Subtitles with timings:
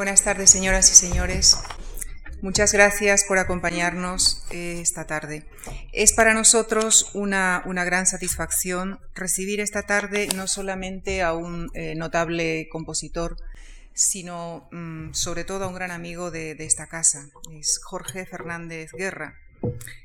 [0.00, 1.58] Buenas tardes, señoras y señores.
[2.40, 5.44] Muchas gracias por acompañarnos eh, esta tarde.
[5.92, 12.66] Es para nosotros una, gran satisfacción recibir esta tarde no solamente a un eh, notable
[12.72, 13.36] compositor,
[13.92, 17.28] sino mm, sobre todo a un gran amigo de, de esta casa.
[17.52, 19.36] Es Jorge Fernández Guerra,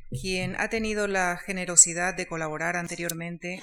[0.09, 3.61] quien ha tenido la generosidad de colaborar anteriormente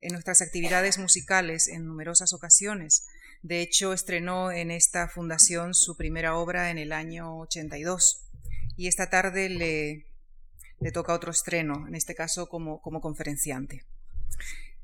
[0.00, 3.06] en nuestras actividades musicales en numerosas ocasiones
[3.46, 8.24] de hecho, estrenó en esta fundación su primera obra en el año 82
[8.76, 13.84] y esta tarde le, toca otro estreno, en este caso como, conferenciante.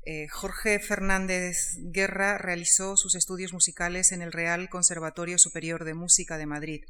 [0.05, 6.37] Eh, Jorge Fernández Guerra realizó sus estudios musicales en el Real Conservatorio Superior de Música
[6.37, 6.85] de Madrid.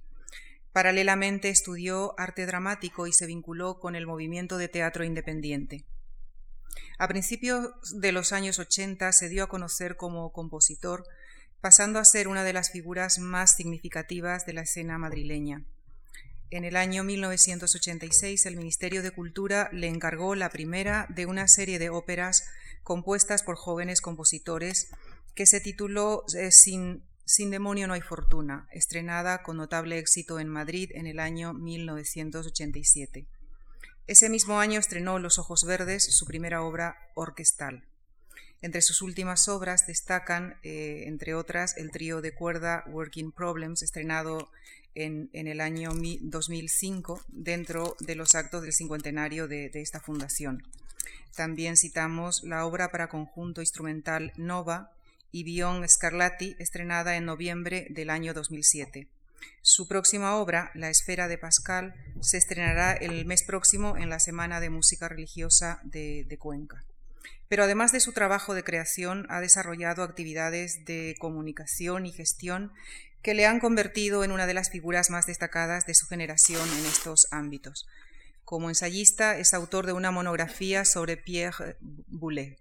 [0.74, 5.86] Paralelamente estudió arte dramático y se vinculó con el movimiento de teatro independiente.
[7.00, 11.08] A principios de los años 80 se dio a conocer como compositor
[11.64, 15.64] pasando a ser una de las figuras más significativas de la escena madrileña.
[16.50, 21.80] En el año 1986 el Ministerio de Cultura le encargó la primera de una serie
[21.80, 22.44] de óperas
[22.84, 24.90] compuestas por jóvenes compositores
[25.36, 30.50] que se tituló eh, Sin, Sin demonio no hay fortuna, estrenada con notable éxito en
[30.50, 33.26] Madrid en el año 1987.
[34.06, 37.88] Ese mismo año estrenó Los Ojos Verdes, su primera obra orquestal.
[38.64, 44.50] Entre sus últimas obras destacan, eh, entre otras, el trío de cuerda Working Problems, estrenado
[44.96, 50.64] en, el año 2005 dentro de los actos del cincuentenario de, esta fundación.
[51.36, 54.94] También citamos la obra para conjunto instrumental Nova
[55.34, 59.10] y Bion Scarlatti, estrenada en noviembre del año 2007.
[59.62, 64.62] Su próxima obra, La Esfera de Pascal, se estrenará el mes próximo en la Semana
[64.62, 66.86] de Música Religiosa de Cuenca
[67.54, 72.74] pero además de su trabajo de creación ha desarrollado actividades de comunicación y gestión
[73.22, 76.86] que le han convertido en una de las figuras más destacadas de su generación en
[76.88, 77.86] estos ámbitos.
[78.44, 81.78] Como ensayista es autor de una monografía sobre Pierre
[82.08, 82.58] Boulez.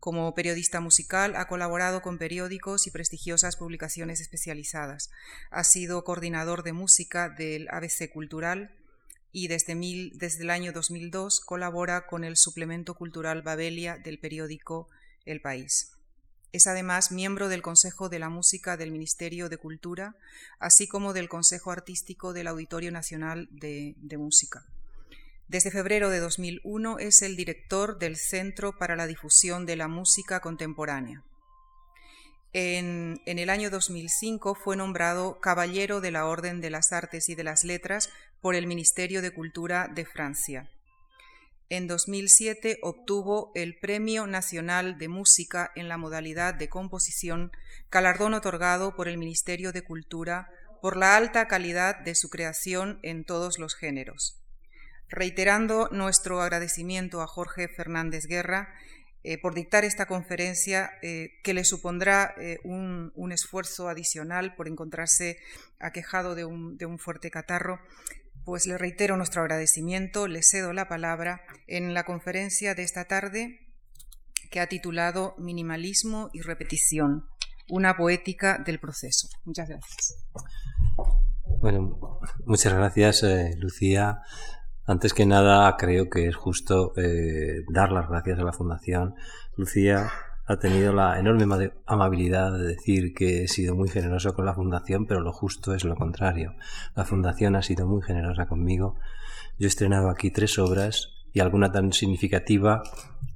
[0.00, 5.08] Como periodista musical ha colaborado con periódicos y prestigiosas publicaciones especializadas.
[5.50, 8.70] Ha sido coordinador de música del ABC Cultural,
[9.32, 14.88] y desde, el año 2002 colabora con el suplemento cultural Babelia del periódico
[15.24, 15.92] El País.
[16.52, 20.16] Es además miembro del Consejo de la Música del Ministerio de Cultura,
[20.58, 24.64] así como del Consejo Artístico del Auditorio Nacional de, Música.
[25.48, 30.40] Desde febrero de 2001 es el director del Centro para la Difusión de la Música
[30.40, 31.22] Contemporánea.
[32.58, 37.44] En, el año 2005 fue nombrado Caballero de la Orden de las Artes y de
[37.44, 38.08] las Letras
[38.40, 40.70] por el Ministerio de Cultura de Francia.
[41.68, 47.50] En 2007 obtuvo el Premio Nacional de Música en la modalidad de composición,
[47.90, 50.48] galardón otorgado por el Ministerio de Cultura
[50.80, 54.38] por la alta calidad de su creación en todos los géneros.
[55.08, 58.68] Reiterando nuestro agradecimiento a Jorge Fernández Guerra,
[59.28, 65.38] eh, por dictar esta conferencia eh, que le supondrá eh, un, esfuerzo adicional por encontrarse
[65.80, 67.80] aquejado de un, de un, fuerte catarro,
[68.46, 73.58] pues le reitero nuestro agradecimiento, le cedo la palabra en la conferencia de esta tarde
[74.52, 77.26] que ha titulado Minimalismo y repetición,
[77.68, 79.28] una poética del proceso.
[79.44, 80.24] Muchas gracias.
[81.60, 83.24] Bueno, muchas gracias,
[83.58, 84.20] Lucía.
[84.86, 89.16] Antes que nada, creo que es justo eh, dar las gracias a la Fundación.
[89.56, 90.08] Lucía
[90.46, 95.06] ha tenido la enorme amabilidad de decir que he sido muy generoso con la Fundación,
[95.06, 96.54] pero lo justo es lo contrario.
[96.94, 98.96] La Fundación ha sido muy generosa conmigo.
[99.58, 102.82] Yo he estrenado aquí tres obras y alguna tan significativa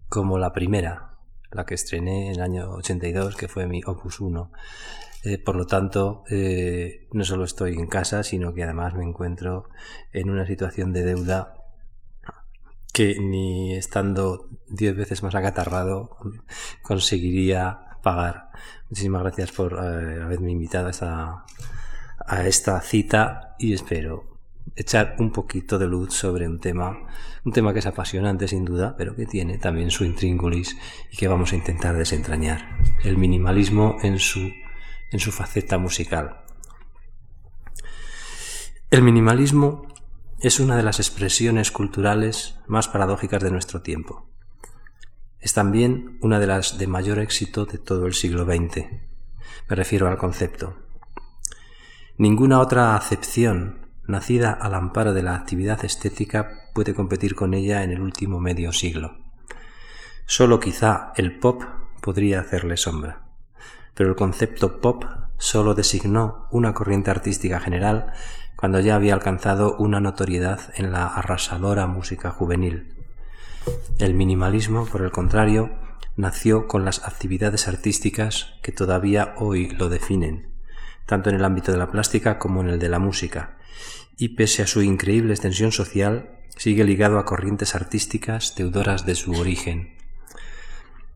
[0.09, 1.17] como la primera,
[1.51, 4.53] la que estrené en el año 82, que fue mi Opus 1.
[5.25, 9.69] Eh, por lo tanto, eh, no solo estoy en casa, sino que además me encuentro
[10.13, 11.60] en una situación de deuda
[13.01, 16.19] que ni estando diez veces más acatarrado
[16.83, 18.51] conseguiría pagar.
[18.91, 21.47] Muchísimas gracias por eh, haberme invitado a esta,
[22.27, 24.37] a esta cita y espero
[24.77, 26.99] echar un poquito de luz sobre un tema,
[27.43, 30.77] un tema que es apasionante sin duda, pero que tiene también su intríngulis
[31.11, 32.81] y que vamos a intentar desentrañar.
[33.03, 34.41] El minimalismo en su
[35.11, 36.43] en su faceta musical.
[38.91, 39.90] El minimalismo
[40.41, 44.27] es una de las expresiones culturales más paradójicas de nuestro tiempo.
[45.39, 48.87] Es también una de las de mayor éxito de todo el siglo XX.
[49.69, 50.77] Me refiero al concepto.
[52.17, 57.91] Ninguna otra acepción nacida al amparo de la actividad estética puede competir con ella en
[57.91, 59.19] el último medio siglo.
[60.25, 61.63] Solo quizá el pop
[62.01, 63.31] podría hacerle sombra
[64.01, 65.05] pero el concepto pop
[65.37, 68.15] sólo designó una corriente artística general
[68.61, 72.95] cuando ya había alcanzado una notoriedad en la arrasadora música juvenil.
[73.99, 75.71] El minimalismo, por el contrario,
[76.17, 80.51] nació con las actividades artísticas que todavía hoy lo definen,
[81.07, 83.57] tanto en el ámbito de la plástica como en el de la música,
[84.19, 89.33] y pese a su increíble extensión social, sigue ligado a corrientes artísticas deudoras de su
[89.33, 89.97] origen.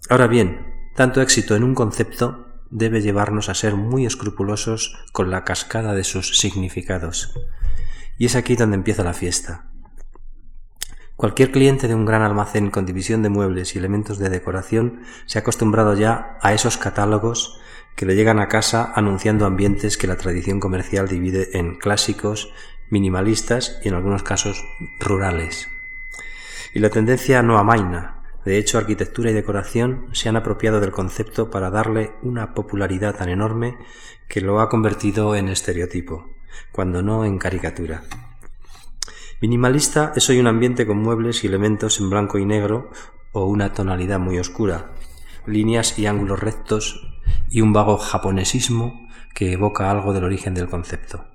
[0.09, 5.45] Ahora bien, tanto éxito en un concepto debe llevarnos a ser muy escrupulosos con la
[5.45, 7.33] cascada de sus significados.
[8.19, 9.71] Y es aquí donde empieza la fiesta.
[11.15, 15.39] Cualquier cliente de un gran almacén con división de muebles y elementos de decoración se
[15.39, 17.61] ha acostumbrado ya a esos catálogos
[17.95, 22.53] que le llegan a casa anunciando ambientes que la tradición comercial divide en clásicos,
[22.91, 24.65] minimalistas y en algunos casos
[24.99, 25.69] rurales.
[26.75, 28.24] Y la tendencia no amaina.
[28.45, 33.31] De hecho, arquitectura y decoración se han apropiado del concepto para darle una popularidad tan
[33.31, 33.79] enorme
[34.29, 36.31] que lo ha convertido en estereotipo,
[36.71, 38.03] cuando no en caricatura.
[39.41, 42.91] Minimalista es hoy un ambiente con muebles y elementos en blanco y negro
[43.33, 44.93] o una tonalidad muy oscura,
[45.47, 47.19] líneas y ángulos rectos
[47.51, 51.27] y un vago japonesismo que evoca algo del origen del concepto.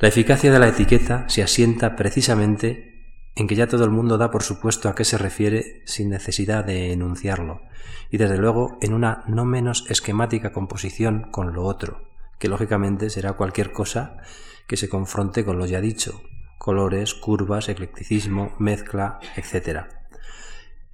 [0.00, 2.97] La eficacia de la etiqueta se asienta precisamente
[3.38, 6.64] en que ya todo el mundo da por supuesto a qué se refiere sin necesidad
[6.64, 7.62] de enunciarlo,
[8.10, 12.02] y desde luego en una no menos esquemática composición con lo otro,
[12.40, 14.16] que lógicamente será cualquier cosa
[14.66, 16.20] que se confronte con lo ya dicho,
[16.58, 19.84] colores, curvas, eclecticismo, mezcla, etc.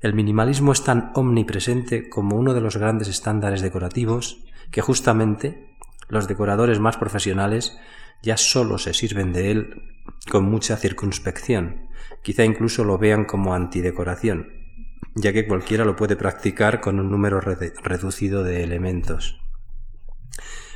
[0.00, 5.74] El minimalismo es tan omnipresente como uno de los grandes estándares decorativos que justamente
[6.08, 7.78] los decoradores más profesionales
[8.22, 9.82] ya solo se sirven de él
[10.30, 11.83] con mucha circunspección,
[12.24, 14.48] quizá incluso lo vean como antidecoración,
[15.14, 19.40] ya que cualquiera lo puede practicar con un número reducido de elementos.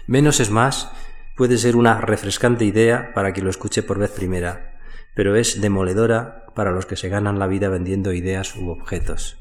[0.07, 0.93] Menos es más
[1.37, 4.79] puede ser una refrescante idea para quien lo escuche por vez primera,
[5.15, 9.39] pero es demoledora para los que se ganan la vida vendiendo ideas u objetos.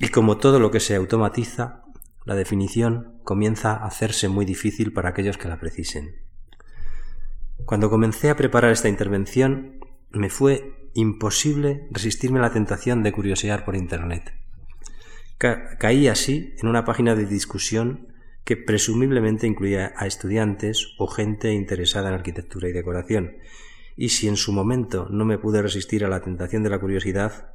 [0.00, 1.84] Y como todo lo que se automatiza,
[2.24, 6.16] la definición comienza a hacerse muy difícil para aquellos que la precisen.
[7.66, 9.83] Cuando comencé a preparar esta intervención,
[10.14, 14.32] me fue imposible resistirme a la tentación de curiosear por Internet.
[15.38, 18.08] caí así en una página de discusión
[18.44, 23.36] que presumiblemente incluía a estudiantes o gente interesada en arquitectura y decoración,
[23.96, 27.52] y si en su momento no me pude resistir a la tentación de la curiosidad,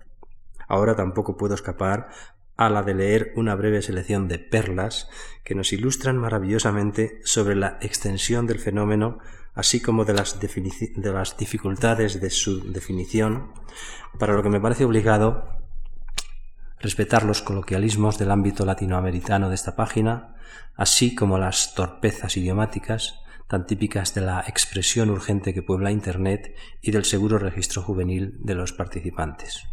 [0.68, 2.10] ahora tampoco puedo escapar
[2.58, 5.10] a la de leer una breve selección de perlas
[5.44, 9.20] que nos ilustran maravillosamente sobre la extensión del fenómeno,
[9.54, 13.52] así como de las, de las dificultades de su definición,
[14.18, 15.60] para lo que me parece obligado
[16.80, 20.36] respetar los coloquialismos del ámbito latinoamericano de esta página,
[20.76, 26.92] así como las torpezas idiomáticas tan típicas de la expresión urgente que puebla Internet y
[26.92, 29.64] del seguro registro juvenil de los participantes.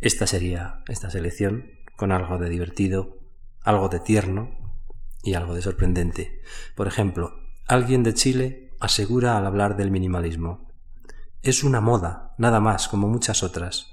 [0.00, 3.18] Esta sería esta selección con algo de divertido,
[3.62, 4.76] algo de tierno
[5.24, 6.40] y algo de sorprendente.
[6.76, 7.34] Por ejemplo,
[7.66, 10.70] alguien de Chile asegura al hablar del minimalismo.
[11.42, 13.92] Es una moda, nada más, como muchas otras.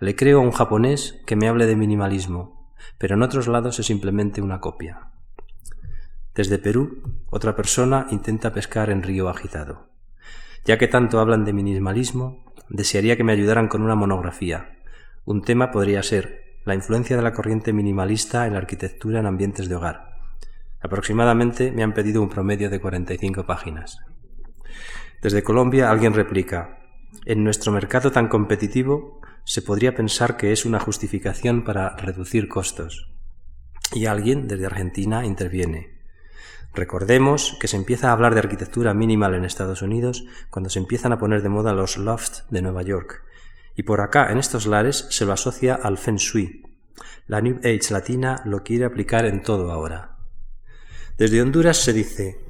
[0.00, 3.86] Le creo a un japonés que me hable de minimalismo, pero en otros lados es
[3.86, 5.12] simplemente una copia.
[6.34, 9.90] Desde Perú, otra persona intenta pescar en río agitado.
[10.64, 14.78] Ya que tanto hablan de minimalismo, desearía que me ayudaran con una monografía.
[15.24, 19.68] Un tema podría ser la influencia de la corriente minimalista en la arquitectura en ambientes
[19.68, 20.11] de hogar.
[20.82, 23.98] Aproximadamente me han pedido un promedio de 45 páginas.
[25.22, 26.80] Desde Colombia alguien replica,
[27.24, 33.12] en nuestro mercado tan competitivo se podría pensar que es una justificación para reducir costos.
[33.92, 36.00] Y alguien desde Argentina interviene.
[36.74, 41.12] Recordemos que se empieza a hablar de arquitectura minimal en Estados Unidos cuando se empiezan
[41.12, 43.22] a poner de moda los lofts de Nueva York.
[43.76, 46.62] Y por acá, en estos lares, se lo asocia al Feng Shui.
[47.26, 50.11] La New Age latina lo quiere aplicar en todo ahora.
[51.18, 52.40] Desde Honduras se dice,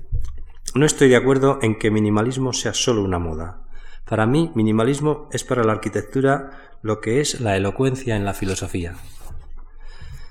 [0.75, 3.62] no estoy de acuerdo en que minimalismo sea solo una moda.
[4.09, 6.50] Para mí, minimalismo es para la arquitectura
[6.81, 8.95] lo que es la elocuencia en la filosofía.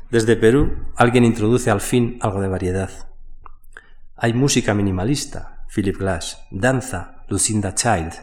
[0.10, 2.90] Desde Perú, alguien introduce al fin algo de variedad.
[4.16, 8.14] Hay música minimalista, Philip Glass, danza, Lucinda Child.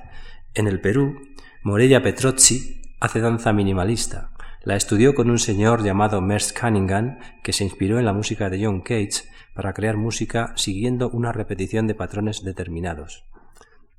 [0.55, 1.21] En el Perú,
[1.63, 4.31] Morella Petrozzi hace danza minimalista.
[4.63, 8.65] La estudió con un señor llamado Merce Cunningham, que se inspiró en la música de
[8.65, 13.25] John Cage para crear música siguiendo una repetición de patrones determinados.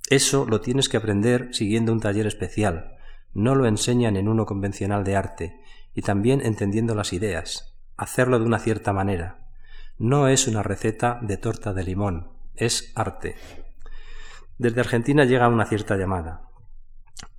[0.09, 2.95] Eso lo tienes que aprender siguiendo un taller especial.
[3.33, 5.59] No lo enseñan en uno convencional de arte,
[5.93, 9.49] y también entendiendo las ideas, hacerlo de una cierta manera.
[9.97, 13.35] No es una receta de torta de limón, es arte.
[14.57, 16.47] Desde Argentina llega una cierta llamada.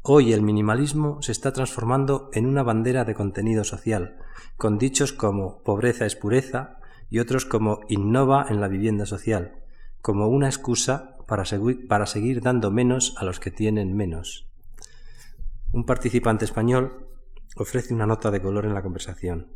[0.03, 4.19] Hoy el minimalismo se está transformando en una bandera de contenido social,
[4.59, 6.80] con dichos como pobreza es pureza
[7.11, 9.57] y otros como innova en la vivienda social,
[10.01, 11.45] como una excusa para,
[11.89, 14.49] para seguir dando menos a los que tienen menos.
[15.73, 17.07] Un participante español
[17.57, 19.49] ofrece una nota de color en la conversación.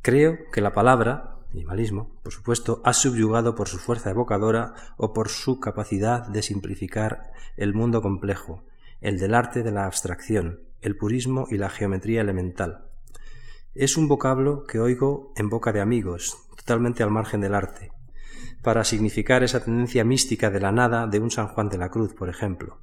[0.00, 5.28] Creo que la palabra, minimalismo, por supuesto, ha subyugado por su fuerza evocadora o por
[5.28, 8.64] su capacidad de simplificar el mundo complejo,
[9.00, 12.86] el del arte de la abstracción, el purismo y la geometría elemental.
[13.74, 17.90] Es un vocablo que oigo en boca de amigos, totalmente al margen del arte,
[18.62, 22.14] para significar esa tendencia mística de la nada de un San Juan de la Cruz,
[22.14, 22.78] por ejemplo.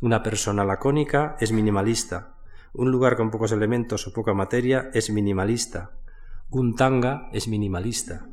[0.00, 2.36] Una persona lacónica es minimalista,
[2.74, 5.92] un lugar con pocos elementos o poca materia es minimalista,
[6.50, 8.26] un tanga es minimalista.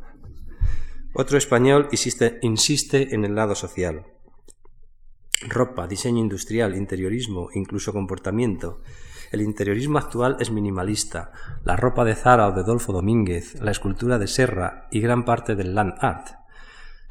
[1.13, 4.05] Otro español insiste, insiste en el lado social.
[5.47, 8.81] Ropa, diseño industrial, interiorismo, incluso comportamiento,
[9.31, 11.31] el interiorismo actual es minimalista.
[11.63, 15.55] La ropa de Zara o de Adolfo Domínguez, la escultura de Serra y gran parte
[15.55, 16.27] del land art.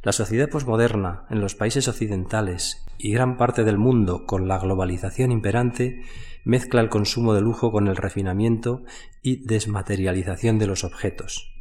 [0.02, 5.32] La sociedad posmoderna en los países occidentales y gran parte del mundo con la globalización
[5.32, 6.02] imperante
[6.44, 8.82] mezcla el consumo de lujo con el refinamiento
[9.22, 11.52] y desmaterialización de los objetos.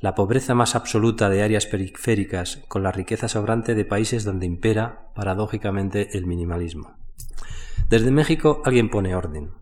[0.00, 5.10] La pobreza más absoluta de áreas periféricas con la riqueza sobrante de países donde impera,
[5.14, 6.96] paradójicamente, el minimalismo.
[7.88, 9.59] Desde México alguien pone orden.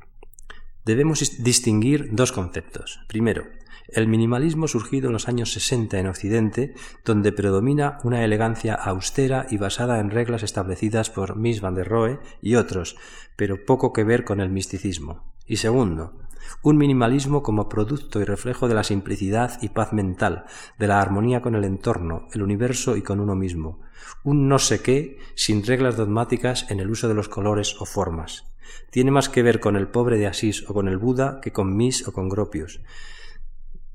[0.89, 3.01] Debemos distinguir dos conceptos.
[3.09, 3.45] Primero,
[3.89, 6.73] el minimalismo surgido en los años 60 en Occidente,
[7.05, 12.21] donde predomina una elegancia austera y basada en reglas establecidas por Miss van der Rohe
[12.41, 12.97] y otros,
[13.37, 15.31] pero poco que ver con el misticismo.
[15.47, 16.15] Y segundo,
[16.63, 20.45] un minimalismo como producto y reflejo de la simplicidad y paz mental,
[20.79, 23.81] de la armonía con el entorno, el universo y con uno mismo.
[24.25, 28.49] Un no sé qué sin reglas dogmáticas en el uso de los colores o formas
[28.91, 31.77] tiene más que ver con el pobre de Asís o con el Buda que con
[31.77, 32.81] Mis o con Gropius.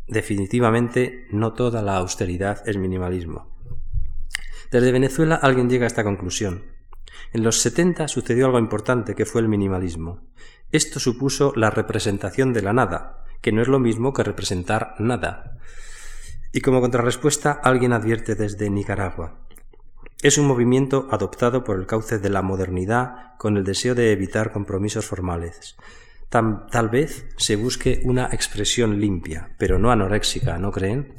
[0.08, 3.50] Definitivamente no toda la austeridad es minimalismo.
[4.72, 6.64] Desde Venezuela alguien llega a esta conclusión.
[7.32, 10.22] En los 70 sucedió algo importante que fue el minimalismo.
[10.74, 15.60] Esto supuso la representación de la nada, que no es lo mismo que representar nada.
[16.52, 19.38] Y como contrarrespuesta alguien advierte desde Nicaragua.
[20.24, 24.52] Es un movimiento adoptado por el cauce de la modernidad con el deseo de evitar
[24.52, 25.76] compromisos formales.
[26.30, 31.14] Tal, vez se busque una expresión limpia, pero no anoréxica, ¿no creen?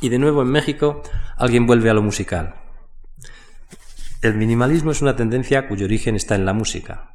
[0.00, 1.04] Y de nuevo en México
[1.36, 2.56] alguien vuelve a lo musical.
[4.22, 7.13] El minimalismo es una tendencia cuyo origen está en la música.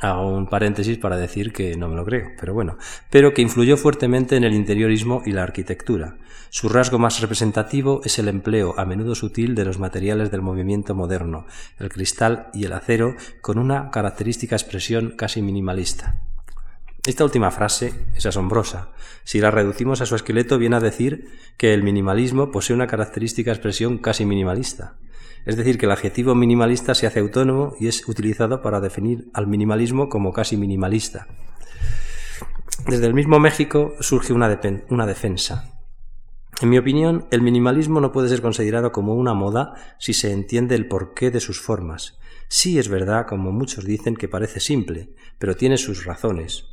[0.00, 2.78] Hago un paréntesis para decir que no me lo creo, pero bueno,
[3.10, 6.16] pero que influyó fuertemente en el interiorismo y la arquitectura.
[6.48, 10.94] Su rasgo más representativo es el empleo, a menudo sutil, de los materiales del movimiento
[10.94, 11.46] moderno,
[11.78, 16.22] el cristal y el acero, con una característica expresión casi minimalista.
[17.06, 18.90] Esta última frase es asombrosa.
[19.24, 23.50] Si la reducimos a su esqueleto, viene a decir que el minimalismo posee una característica
[23.50, 24.96] expresión casi minimalista.
[25.46, 29.46] Es decir, que el adjetivo minimalista se hace autónomo y es utilizado para definir al
[29.46, 31.26] minimalismo como casi minimalista.
[32.86, 35.80] Desde el mismo México surge una, una defensa.
[36.60, 40.74] En mi opinión, el minimalismo no puede ser considerado como una moda si se entiende
[40.74, 42.18] el porqué de sus formas.
[42.48, 46.66] Sí es verdad, como muchos dicen, que parece simple, pero tiene sus razones.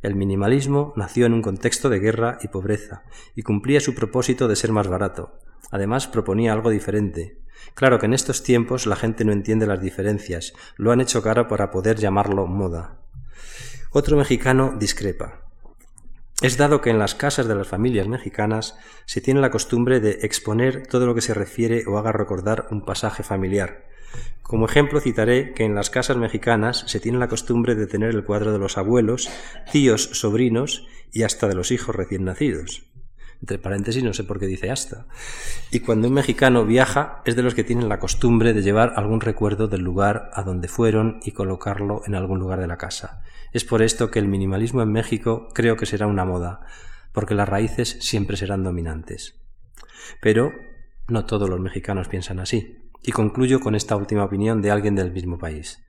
[0.00, 3.02] El minimalismo nació en un contexto de guerra y pobreza,
[3.34, 5.40] y cumplía su propósito de ser más barato.
[5.70, 7.44] Además, proponía algo diferente,
[7.74, 11.48] Claro que en estos tiempos la gente no entiende las diferencias, lo han hecho caro
[11.48, 13.00] para poder llamarlo moda.
[13.90, 15.40] Otro mexicano discrepa.
[16.42, 20.18] Es dado que en las casas de las familias mexicanas se tiene la costumbre de
[20.22, 23.88] exponer todo lo que se refiere o haga recordar un pasaje familiar.
[24.42, 28.24] Como ejemplo citaré que en las casas mexicanas se tiene la costumbre de tener el
[28.24, 29.30] cuadro de los abuelos,
[29.72, 32.93] tíos, sobrinos y hasta de los hijos recién nacidos
[33.44, 35.04] entre paréntesis no sé por qué dice hasta.
[35.70, 39.20] Y cuando un mexicano viaja es de los que tienen la costumbre de llevar algún
[39.20, 43.22] recuerdo del lugar a donde fueron y colocarlo en algún lugar de la casa.
[43.52, 46.60] Es por esto que el minimalismo en México creo que será una moda,
[47.12, 49.38] porque las raíces siempre serán dominantes.
[50.22, 50.50] Pero
[51.06, 52.78] no todos los mexicanos piensan así.
[53.02, 55.84] Y concluyo con esta última opinión de alguien del mismo país.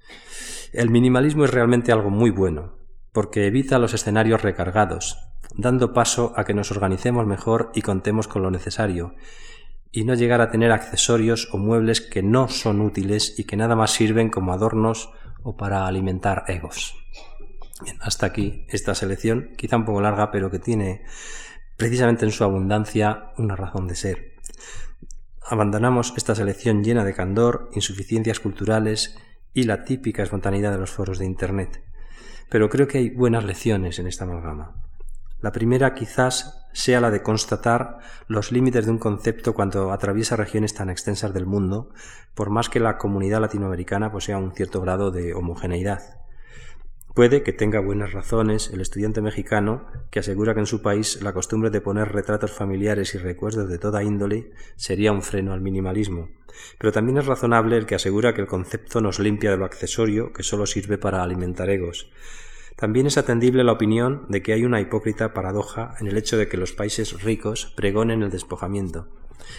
[0.74, 2.76] El minimalismo es realmente algo muy bueno,
[3.14, 5.18] porque evita los escenarios recargados,
[5.58, 9.16] dando paso a que nos organicemos mejor y contemos con lo necesario,
[9.92, 13.76] y no llegar a tener accesorios o muebles que no son útiles y que nada
[13.76, 15.10] más sirven como adornos
[15.44, 16.96] o para alimentar egos.
[18.02, 21.04] Hasta aquí esta selección, quizá un poco larga, pero que tiene
[21.78, 24.36] precisamente en su abundancia, una razón de ser.
[25.48, 29.18] Abandonamos esta selección llena de candor, insuficiencias culturales
[29.54, 31.84] y la típica espontaneidad de los foros de Internet.
[32.50, 34.85] Pero creo que hay buenas lecciones en esta amalgama.
[35.46, 40.74] La primera quizás sea la de constatar los límites de un concepto cuando atraviesa regiones
[40.74, 41.92] tan extensas del mundo,
[42.34, 46.02] por más que la comunidad latinoamericana posea un cierto grado de homogeneidad.
[47.14, 51.32] Puede que tenga buenas razones el estudiante mexicano que asegura que en su país la
[51.32, 56.30] costumbre de poner retratos familiares y recuerdos de toda índole sería un freno al minimalismo.
[56.80, 60.34] Pero también es razonable el que asegura que el concepto nos limpia de lo accesorio
[60.34, 62.10] que solo sirve para alimentar egos.
[62.76, 66.50] También es atendible la opinión de que hay una hipócrita paradoja en el hecho de
[66.50, 69.08] que los países ricos pregonen el despojamiento.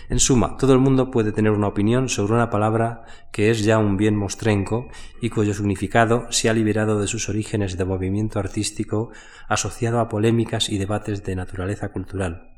[0.09, 3.79] En suma, todo el mundo puede tener una opinión sobre una palabra que es ya
[3.79, 4.89] un bien mostrenco
[5.21, 9.11] y cuyo significado se ha liberado de sus orígenes de movimiento artístico
[9.49, 12.51] asociado a polémicas y debates de naturaleza cultural.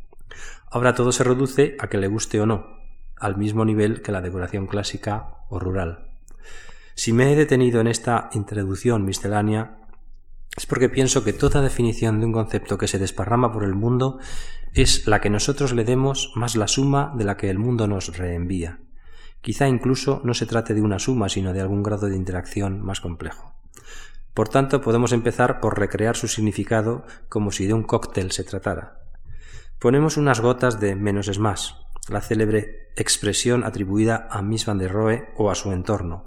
[0.71, 2.79] Ahora todo se reduce a que le guste o no,
[3.17, 6.11] al mismo nivel que la decoración clásica o rural.
[6.95, 9.79] Si me he detenido en esta introducción miscelánea
[10.59, 14.19] es porque pienso que toda definición de un concepto que se desparrama por el mundo
[14.75, 18.19] es la que nosotros le demos más la suma de la que el mundo nos
[18.19, 18.81] reenvía.
[19.41, 23.01] Quizá incluso no se trate de una suma, sino de algún grado de interacción más
[23.01, 23.55] complejo.
[24.35, 28.99] Por tanto, podemos empezar por recrear su significado como si de un cóctel se tratara.
[29.79, 31.77] Ponemos unas gotas de menos es más,
[32.09, 36.25] la célebre expresión atribuida a Miss Van der Rohe o a su entorno.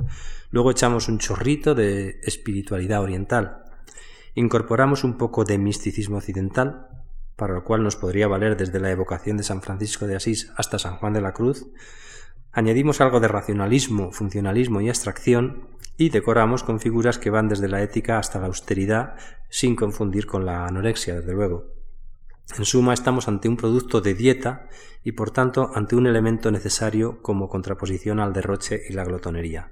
[0.51, 3.60] Luego echamos un chorrito de espiritualidad oriental,
[4.35, 6.87] incorporamos un poco de misticismo occidental,
[7.35, 10.79] para lo cual nos podría valer desde la evocación de San Francisco de Asís hasta
[10.79, 11.67] San Juan de la Cruz,
[12.51, 17.81] añadimos algo de racionalismo, funcionalismo y abstracción, y decoramos con figuras que van desde la
[17.81, 19.15] ética hasta la austeridad,
[19.49, 21.73] sin confundir con la anorexia, desde luego.
[22.57, 24.67] En suma, estamos ante un producto de dieta
[25.03, 29.71] y por tanto ante un elemento necesario como contraposición al derroche y la glotonería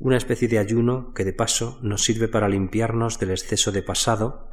[0.00, 4.48] una especie de ayuno que de paso nos sirve para limpiarnos del exceso de pasado,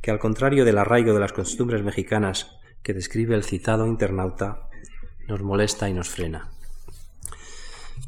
[0.00, 4.68] que al contrario del arraigo de las costumbres mexicanas que describe el citado internauta,
[5.28, 6.50] nos molesta y nos frena.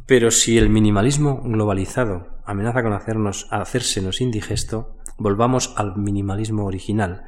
[0.07, 7.25] Pero si el minimalismo globalizado amenaza con hacernos, hacérsenos indigesto, volvamos al minimalismo original,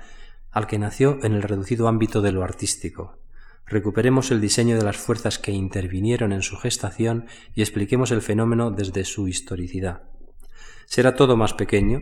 [0.51, 3.19] al que nació en el reducido ámbito de lo artístico,
[3.67, 8.71] recuperemos el diseño de las fuerzas que intervinieron en su gestación y expliquemos el fenómeno
[8.71, 10.03] desde su historicidad.
[10.87, 12.01] ¿Será todo más pequeño?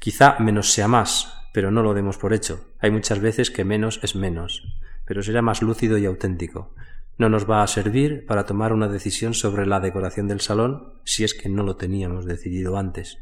[0.00, 2.72] Quizá menos sea más, pero no lo demos por hecho.
[2.80, 4.62] Hay muchas veces que menos es menos,
[5.04, 6.74] pero será más lúcido y auténtico.
[7.16, 11.22] No nos va a servir para tomar una decisión sobre la decoración del salón si
[11.22, 13.18] es que no lo teníamos decidido antes,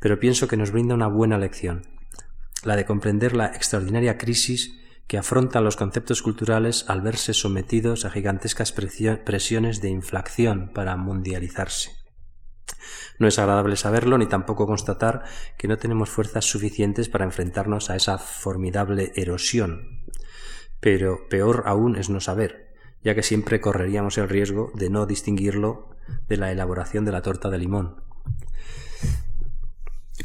[0.00, 1.86] pero pienso que nos brinda una buena lección,
[2.64, 4.79] la de comprender la extraordinaria crisis
[5.10, 11.90] que afrontan los conceptos culturales al verse sometidos a gigantescas presiones de inflación para mundializarse.
[13.18, 15.24] No es agradable saberlo ni tampoco constatar
[15.58, 20.04] que no tenemos fuerzas suficientes para enfrentarnos a esa formidable erosión.
[20.78, 25.90] Pero peor aún es no saber, ya que siempre correríamos el riesgo de no distinguirlo
[26.28, 28.04] de la elaboración de la torta de limón.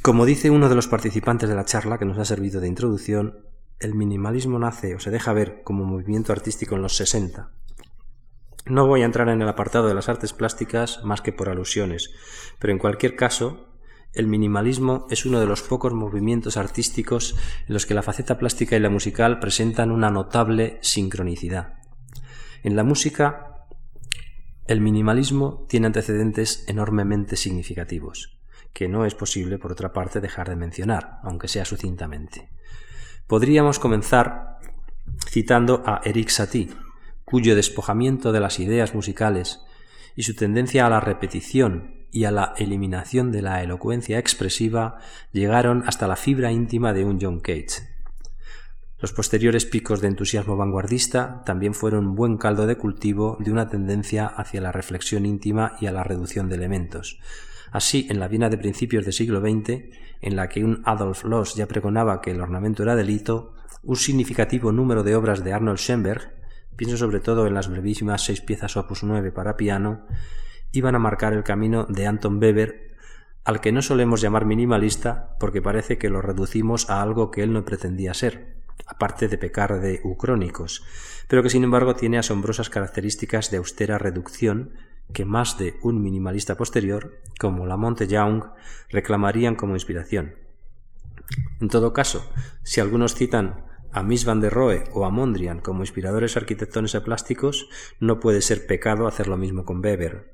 [0.04, 3.55] Como dice uno de los participantes de la charla que nos ha servido de introducción,
[3.80, 7.52] el minimalismo nace o se deja ver como movimiento artístico en los 60.
[8.68, 12.12] No voy a entrar en el apartado de las artes plásticas más que por alusiones,
[12.58, 13.68] pero en cualquier caso,
[14.14, 17.36] el minimalismo es uno de los pocos movimientos artísticos
[17.68, 21.74] en los que la faceta plástica y la musical presentan una notable sincronicidad.
[22.64, 23.68] En la música,
[24.68, 28.40] el minimalismo tiene antecedentes enormemente significativos,
[28.74, 32.50] que no es posible, por otra parte, dejar de mencionar, aunque sea sucintamente.
[33.28, 34.60] Podríamos comenzar
[35.28, 36.70] citando a Eric Satie,
[37.24, 39.62] cuyo despojamiento de las ideas musicales
[40.16, 45.00] y su tendencia a la repetición y a la eliminación de la elocuencia expresiva
[45.32, 47.90] llegaron hasta la fibra íntima de un John Cage.
[49.00, 54.28] Los posteriores picos de entusiasmo vanguardista también fueron buen caldo de cultivo de una tendencia
[54.28, 57.20] hacia la reflexión íntima y a la reducción de elementos,
[57.76, 59.84] Así, en la Viena de principios del siglo XX,
[60.22, 64.72] en la que un Adolf Loos ya pregonaba que el ornamento era delito, un significativo
[64.72, 66.34] número de obras de Arnold Schoenberg,
[66.76, 70.06] pienso sobre todo en las brevísimas seis piezas opus 9 para piano,
[70.72, 72.96] iban a marcar el camino de Anton Weber,
[73.44, 77.54] al que no solemos llamar minimalista porque parece que lo reducimos a algo que él
[77.54, 78.56] no pretendía ser,
[78.88, 80.84] aparte de pecar de ucrónicos,
[81.28, 84.74] pero que sin embargo tiene asombrosas características de austera reducción
[85.14, 88.44] que más de un minimalista posterior, como Lamonte Young,
[88.90, 90.36] reclamarían como inspiración.
[91.62, 92.30] En todo caso,
[92.64, 97.00] si algunos citan a Mies van der Rohe o a Mondrian como inspiradores arquitectones y
[97.00, 100.34] plásticos, no puede ser pecado hacer lo mismo con Weber.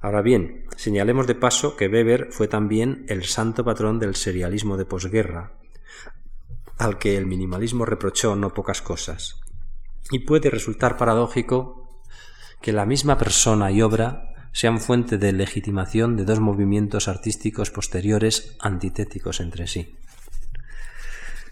[0.00, 4.84] Ahora bien, señalemos de paso que Weber fue también el santo patrón del serialismo de
[4.84, 5.52] posguerra,
[6.76, 9.40] al que el minimalismo reprochó no pocas cosas.
[10.10, 11.85] Y puede resultar paradójico
[12.60, 18.56] que la misma persona y obra sean fuente de legitimación de dos movimientos artísticos posteriores
[18.60, 19.96] antitéticos entre sí.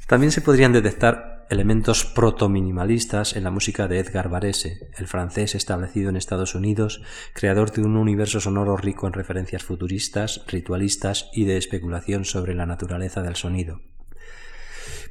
[0.07, 6.09] También se podrían detectar elementos proto-minimalistas en la música de Edgar Varese, el francés establecido
[6.09, 11.57] en Estados Unidos, creador de un universo sonoro rico en referencias futuristas, ritualistas y de
[11.57, 13.81] especulación sobre la naturaleza del sonido.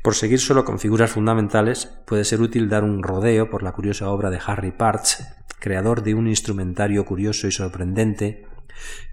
[0.02, 4.10] Por seguir solo con figuras fundamentales, puede ser útil dar un rodeo por la curiosa
[4.10, 5.26] obra de Harry Parts,
[5.64, 8.46] creador de un instrumentario curioso y sorprendente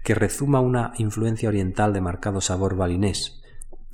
[0.03, 3.41] que rezuma una influencia oriental de marcado sabor balinés,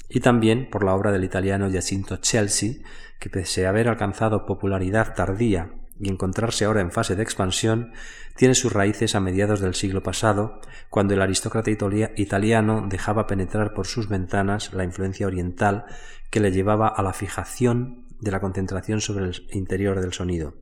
[0.09, 2.77] y también por la obra del italiano Jacinto Chelsea,
[3.19, 7.91] que pese a haber alcanzado popularidad tardía y encontrarse ahora en fase de expansión,
[8.35, 13.85] tiene sus raíces a mediados del siglo pasado, cuando el aristócrata italiano dejaba penetrar por
[13.85, 15.85] sus ventanas la influencia oriental
[16.31, 20.55] que le llevaba a la fijación de la concentración sobre el interior del sonido,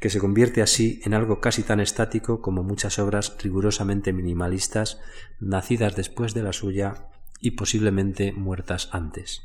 [0.00, 5.00] que se convierte así en algo casi tan estático como muchas obras rigurosamente minimalistas
[5.40, 7.08] nacidas después de la suya
[7.40, 9.42] y posiblemente muertas antes.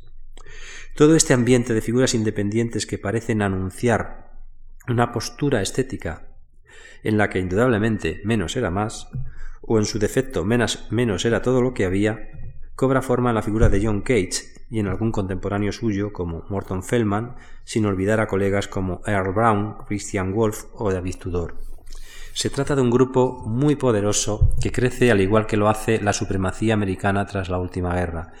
[0.94, 4.32] Todo este ambiente de figuras independientes que parecen anunciar
[4.88, 6.28] una postura estética
[7.02, 9.08] en la que indudablemente menos era más,
[9.60, 12.30] o en su defecto menos, menos era todo lo que había,
[12.74, 16.82] cobra forma en la figura de John Cage y en algún contemporáneo suyo como Morton
[16.82, 21.58] Feldman, sin olvidar a colegas como Earl Brown, Christian Wolff o David Tudor.
[22.32, 26.14] Se trata de un grupo muy poderoso que crece al igual que lo hace la
[26.14, 28.32] supremacía americana tras la última guerra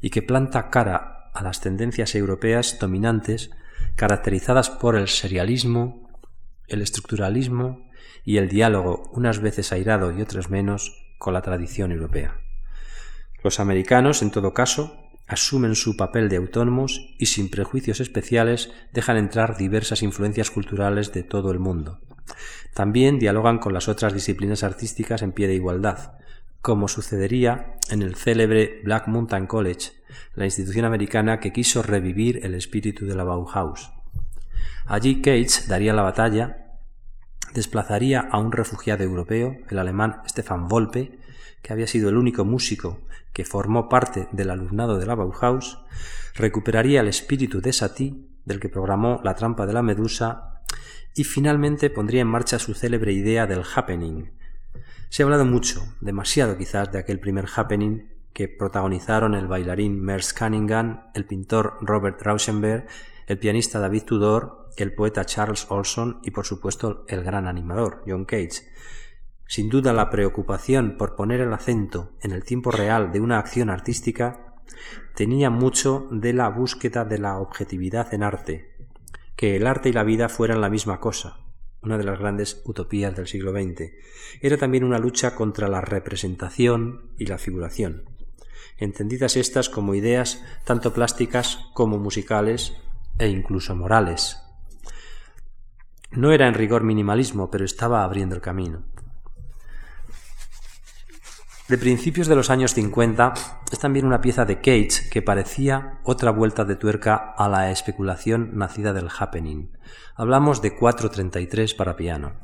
[0.00, 3.50] y que planta cara a las tendencias europeas dominantes
[3.96, 6.08] caracterizadas por el serialismo,
[6.68, 7.90] el estructuralismo
[8.24, 12.36] y el diálogo, unas veces airado y otras menos, con la tradición europea.
[13.42, 15.01] Los americanos, en todo caso,
[15.32, 21.22] asumen su papel de autónomos y sin prejuicios especiales dejan entrar diversas influencias culturales de
[21.22, 22.00] todo el mundo.
[22.74, 26.14] También dialogan con las otras disciplinas artísticas en pie de igualdad,
[26.60, 29.92] como sucedería en el célebre Black Mountain College,
[30.34, 33.90] la institución americana que quiso revivir el espíritu de la Bauhaus.
[34.86, 36.78] Allí Cage daría la batalla,
[37.52, 41.18] desplazaría a un refugiado europeo, el alemán Stefan Volpe,
[41.62, 43.00] que había sido el único músico
[43.32, 45.78] que formó parte del alumnado de la Bauhaus,
[46.34, 50.60] recuperaría el espíritu de Satie, del que programó La trampa de la medusa,
[51.14, 54.32] y finalmente pondría en marcha su célebre idea del happening.
[55.08, 60.34] Se ha hablado mucho, demasiado quizás, de aquel primer happening que protagonizaron el bailarín Merce
[60.36, 62.86] Cunningham, el pintor Robert Rauschenberg,
[63.26, 68.24] el pianista David Tudor, el poeta Charles Olson y por supuesto el gran animador John
[68.24, 68.72] Cage.
[69.46, 73.70] Sin duda la preocupación por poner el acento en el tiempo real de una acción
[73.70, 74.54] artística
[75.14, 78.74] tenía mucho de la búsqueda de la objetividad en arte,
[79.36, 81.38] que el arte y la vida fueran la misma cosa,
[81.82, 83.92] una de las grandes utopías del siglo XX.
[84.40, 88.12] Era también una lucha contra la representación y la figuración
[88.78, 92.76] entendidas estas como ideas tanto plásticas como musicales
[93.18, 94.38] e incluso morales.
[96.10, 98.84] No era en rigor minimalismo, pero estaba abriendo el camino.
[101.72, 103.32] De principios de los años 50
[103.72, 108.58] es también una pieza de Cage que parecía otra vuelta de tuerca a la especulación
[108.58, 109.70] nacida del happening.
[110.14, 112.34] Hablamos de 433 para piano.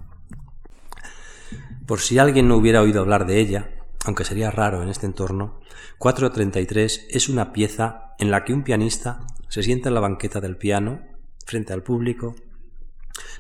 [1.85, 3.69] Por si alguien no hubiera oído hablar de ella,
[4.07, 5.61] aunque sería raro en este entorno,
[5.99, 10.57] 433 es una pieza en la que un pianista se sienta en la banqueta del
[10.57, 11.03] piano,
[11.45, 12.35] frente al público,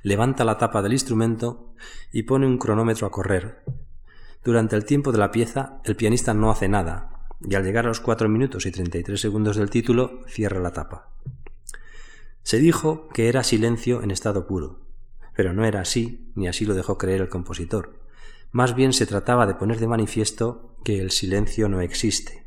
[0.03, 1.72] levanta la tapa del instrumento
[2.12, 3.64] y pone un cronómetro a correr.
[4.44, 7.88] Durante el tiempo de la pieza, el pianista no hace nada, y al llegar a
[7.88, 11.11] los 4 minutos y 33 segundos del título, cierra la tapa.
[12.42, 14.81] Se dijo que era silencio en estado puro,
[15.37, 18.01] pero no era así, ni así lo dejó creer el compositor.
[18.51, 22.46] Más bien se trataba de poner de manifiesto que el silencio no existe,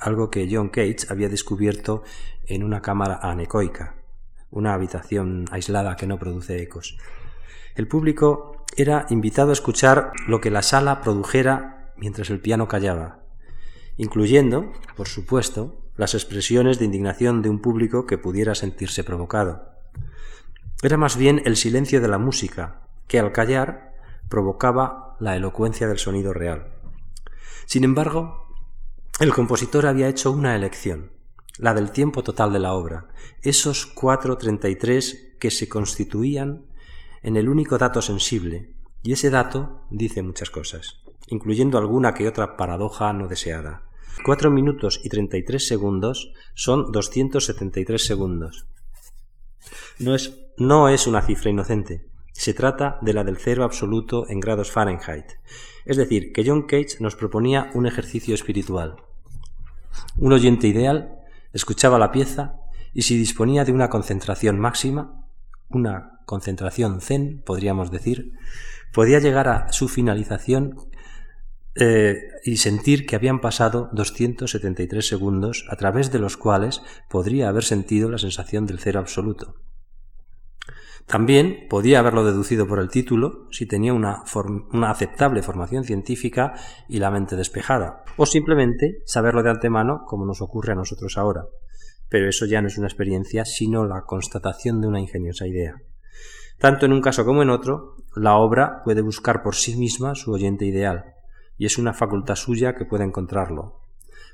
[0.00, 2.02] algo que John Cage había descubierto
[2.46, 3.96] en una cámara anecoica,
[4.50, 6.98] una habitación aislada que no produce ecos.
[7.74, 13.20] El público era invitado a escuchar lo que la sala produjera mientras el piano callaba,
[13.96, 19.70] incluyendo, por supuesto, las expresiones de indignación de un público que pudiera sentirse provocado.
[20.82, 23.94] Era más bien el silencio de la música, que al callar
[24.28, 26.68] provocaba la elocuencia del sonido real.
[27.64, 28.46] Sin embargo,
[29.20, 31.12] el compositor había hecho una elección.
[31.58, 33.08] la del tiempo total de la obra,
[33.40, 36.66] esos 4.33 que se constituían
[37.26, 38.70] en el único dato sensible,
[39.02, 43.82] y ese dato dice muchas cosas, incluyendo alguna que otra paradoja no deseada.
[44.24, 48.68] 4 minutos y 33 segundos son 273 segundos.
[49.98, 52.06] No es, no es una cifra inocente.
[52.30, 55.26] Se trata de la del cero absoluto en grados Fahrenheit.
[55.84, 58.94] Es decir, que John Cage nos proponía un ejercicio espiritual.
[60.16, 61.18] Un oyente ideal
[61.52, 62.60] escuchaba la pieza
[62.94, 65.26] y si disponía de una concentración máxima,
[65.70, 68.32] una concentración zen, podríamos decir,
[68.92, 70.76] podía llegar a su finalización
[71.74, 77.64] eh, y sentir que habían pasado 273 segundos a través de los cuales podría haber
[77.64, 79.56] sentido la sensación del cero absoluto.
[81.06, 84.24] También podía haberlo deducido por el título si tenía una,
[84.72, 86.54] una, aceptable formación científica
[86.88, 91.44] y la mente despejada, o simplemente saberlo de antemano como nos ocurre a nosotros ahora.
[92.08, 95.76] Pero eso ya no es una experiencia, sino la constatación de una ingeniosa idea.
[96.58, 100.32] Tanto en un caso como en otro, la obra puede buscar por sí misma su
[100.32, 101.14] oyente ideal,
[101.58, 103.80] y es una facultad suya que puede encontrarlo.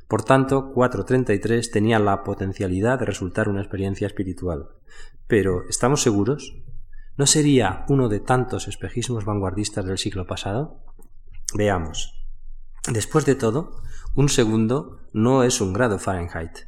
[0.08, 4.68] Por tanto, 433 tenía la potencialidad de resultar una experiencia espiritual.
[5.26, 6.54] Pero, ¿estamos seguros?
[7.16, 10.80] ¿No sería uno de tantos espejismos vanguardistas del siglo pasado?
[11.54, 12.26] Veamos.
[12.90, 13.82] Después de todo,
[14.14, 16.66] un segundo no es un grado Fahrenheit.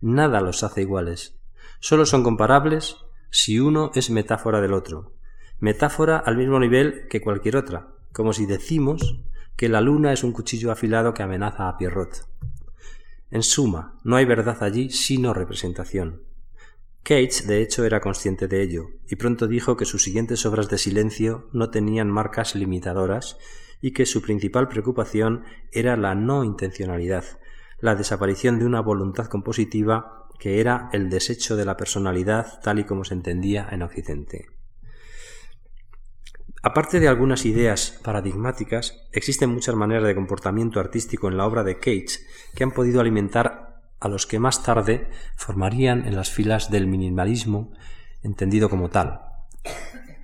[0.00, 1.38] Nada los hace iguales.
[1.80, 2.96] Solo son comparables
[3.30, 5.14] si uno es metáfora del otro.
[5.58, 9.20] Metáfora al mismo nivel que cualquier otra, como si decimos
[9.56, 12.26] que la luna es un cuchillo afilado que amenaza a Pierrot.
[13.30, 16.22] En suma, no hay verdad allí sino representación.
[17.02, 20.78] Cage, de hecho, era consciente de ello, y pronto dijo que sus siguientes obras de
[20.78, 23.38] silencio no tenían marcas limitadoras
[23.80, 27.24] y que su principal preocupación era la no intencionalidad,
[27.80, 32.84] la desaparición de una voluntad compositiva que era el desecho de la personalidad tal y
[32.84, 34.46] como se entendía en Occidente.
[36.62, 41.78] Aparte de algunas ideas paradigmáticas, existen muchas maneras de comportamiento artístico en la obra de
[41.78, 42.20] Cage
[42.54, 47.72] que han podido alimentar a los que más tarde formarían en las filas del minimalismo
[48.22, 49.20] entendido como tal.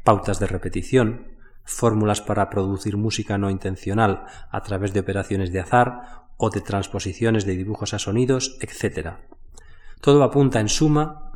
[0.02, 6.26] Pautas de repetición, fórmulas para producir música no intencional a través de operaciones de azar
[6.38, 9.16] o de transposiciones de dibujos a sonidos, etc.
[10.00, 11.32] Todo apunta en suma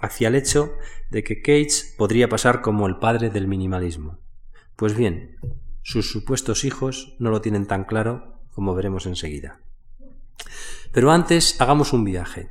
[0.00, 0.72] hacia el hecho
[1.10, 4.18] de que Cage podría pasar como el padre del minimalismo.
[4.76, 5.36] Pues bien,
[5.82, 9.60] sus supuestos hijos no lo tienen tan claro como veremos enseguida.
[10.92, 12.50] Pero antes hagamos un viaje,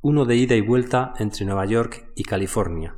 [0.00, 2.96] uno de ida y vuelta entre Nueva York y California,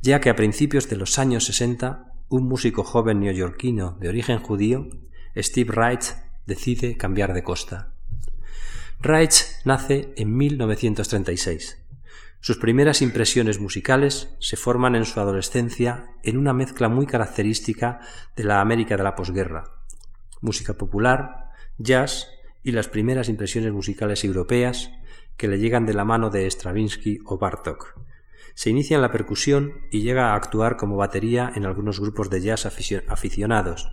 [0.00, 4.88] ya que a principios de los años 60 un músico joven neoyorquino de origen judío,
[5.36, 6.14] Steve Reich,
[6.46, 7.91] decide cambiar de costa.
[9.02, 11.82] Reich nace en 1936
[12.42, 18.00] sus primeras impresiones musicales se forman en su adolescencia en una mezcla muy característica
[18.34, 19.62] de la América de la posguerra.
[20.40, 22.26] Música popular, jazz
[22.64, 24.90] y las primeras impresiones musicales europeas
[25.36, 27.96] que le llegan de la mano de Stravinsky o Bartok.
[28.54, 32.40] Se inicia en la percusión y llega a actuar como batería en algunos grupos de
[32.40, 33.88] jazz aficionados,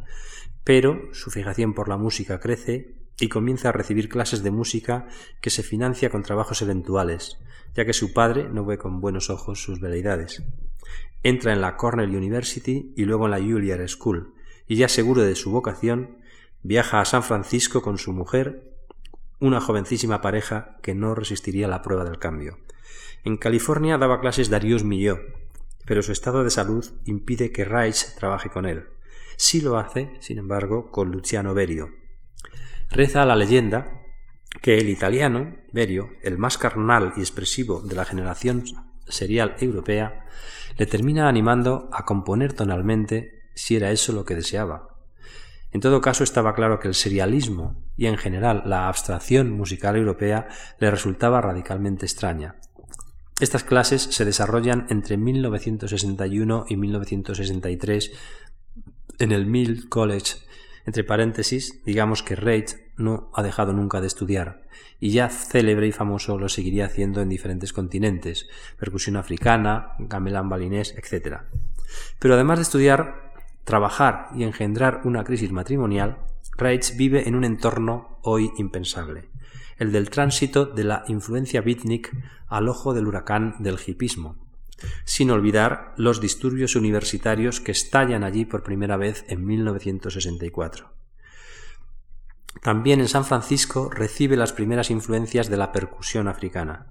[0.64, 5.08] pero su fijación por la música crece y comienza a recibir clases de música
[5.42, 7.38] que se financia con trabajos eventuales,
[7.76, 10.44] ya que su padre no ve con buenos ojos sus veleidades.
[11.24, 14.34] Entra en la Cornell University y luego en la Juilliard School,
[14.68, 16.18] y ya seguro de su vocación,
[16.64, 18.64] viaja a San Francisco con su mujer,
[19.40, 22.60] una jovencísima pareja que no resistiría la prueba del cambio.
[23.24, 25.20] En California daba clases Darius Millot,
[25.86, 28.86] pero su estado de salud impide que Reich trabaje con él.
[29.38, 31.90] Sí lo hace, sin embargo, con Luciano Berio.
[32.92, 34.02] Reza la leyenda
[34.62, 38.64] que el italiano, Berio, el más carnal y expresivo de la generación
[39.08, 40.26] serial europea,
[40.78, 44.90] le termina animando a componer tonalmente si era eso lo que deseaba.
[45.72, 50.48] En todo caso, estaba claro que el serialismo y en general la abstracción musical europea
[50.80, 52.56] le resultaba radicalmente extraña.
[53.40, 58.12] Estas clases se desarrollan entre 1961 y 1963
[59.20, 60.38] en el Mill College
[60.90, 64.64] entre paréntesis, digamos que Reich no ha dejado nunca de estudiar,
[65.00, 68.48] y ya célebre y famoso lo seguiría haciendo en diferentes continentes,
[68.80, 71.42] percusión africana, gamelán balinés, etc.
[72.18, 73.34] Pero además de estudiar,
[73.66, 76.26] trabajar y engendrar una crisis matrimonial,
[76.58, 79.30] Reich vive en un entorno hoy impensable,
[79.78, 82.12] el del tránsito de la influencia beatnik
[82.48, 84.38] al ojo del huracán del hipismo,
[85.06, 90.94] sin olvidar los disturbios universitarios que estallan allí por primera vez en 1964.
[92.62, 96.88] También en San Francisco recibe las primeras influencias de la percusión africana.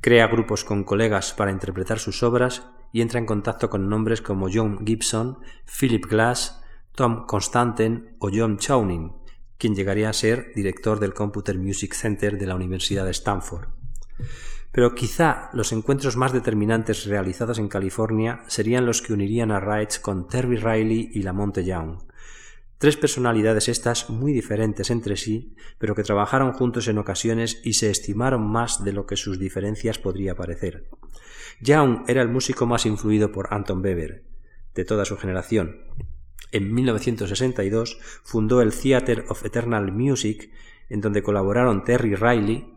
[0.00, 4.48] Crea grupos con colegas para interpretar sus obras y entra en contacto con nombres como
[4.52, 6.62] John Gibson, Philip Glass,
[6.94, 9.12] Tom Constanten o John Chowning,
[9.56, 13.68] quien llegaría a ser director del Computer Music Center de la Universidad de Stanford.
[14.72, 20.00] Pero quizá los encuentros más determinantes realizados en California serían los que unirían a Wright
[20.00, 21.98] con Terry Riley y Lamonte Young.
[22.78, 27.90] Tres personalidades estas muy diferentes entre sí, pero que trabajaron juntos en ocasiones y se
[27.90, 30.88] estimaron más de lo que sus diferencias podría parecer.
[31.60, 34.24] Young era el músico más influido por Anton Weber,
[34.74, 35.82] de toda su generación.
[36.52, 40.50] En 1962 fundó el Theatre of Eternal Music,
[40.88, 42.72] en donde colaboraron Terry Riley,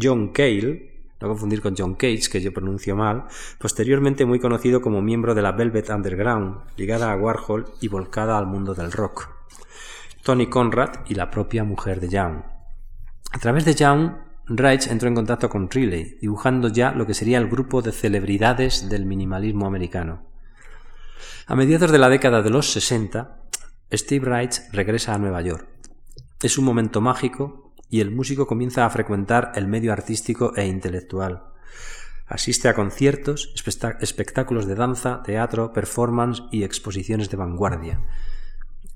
[0.00, 3.24] John Cale, no confundir con John Cage, que yo pronuncio mal,
[3.58, 8.46] posteriormente muy conocido como miembro de la Velvet Underground, ligada a Warhol y volcada al
[8.46, 9.28] mundo del rock.
[10.22, 12.42] Tony Conrad y la propia mujer de Young.
[13.32, 14.12] A través de Young,
[14.46, 18.88] Reich entró en contacto con Riley, dibujando ya lo que sería el grupo de celebridades
[18.88, 20.26] del minimalismo americano.
[21.46, 23.42] A mediados de la década de los 60,
[23.92, 25.66] Steve Reich regresa a Nueva York.
[26.42, 31.44] Es un momento mágico y el músico comienza a frecuentar el medio artístico e intelectual.
[32.26, 33.54] Asiste a conciertos,
[34.00, 38.02] espectáculos de danza, teatro, performance y exposiciones de vanguardia.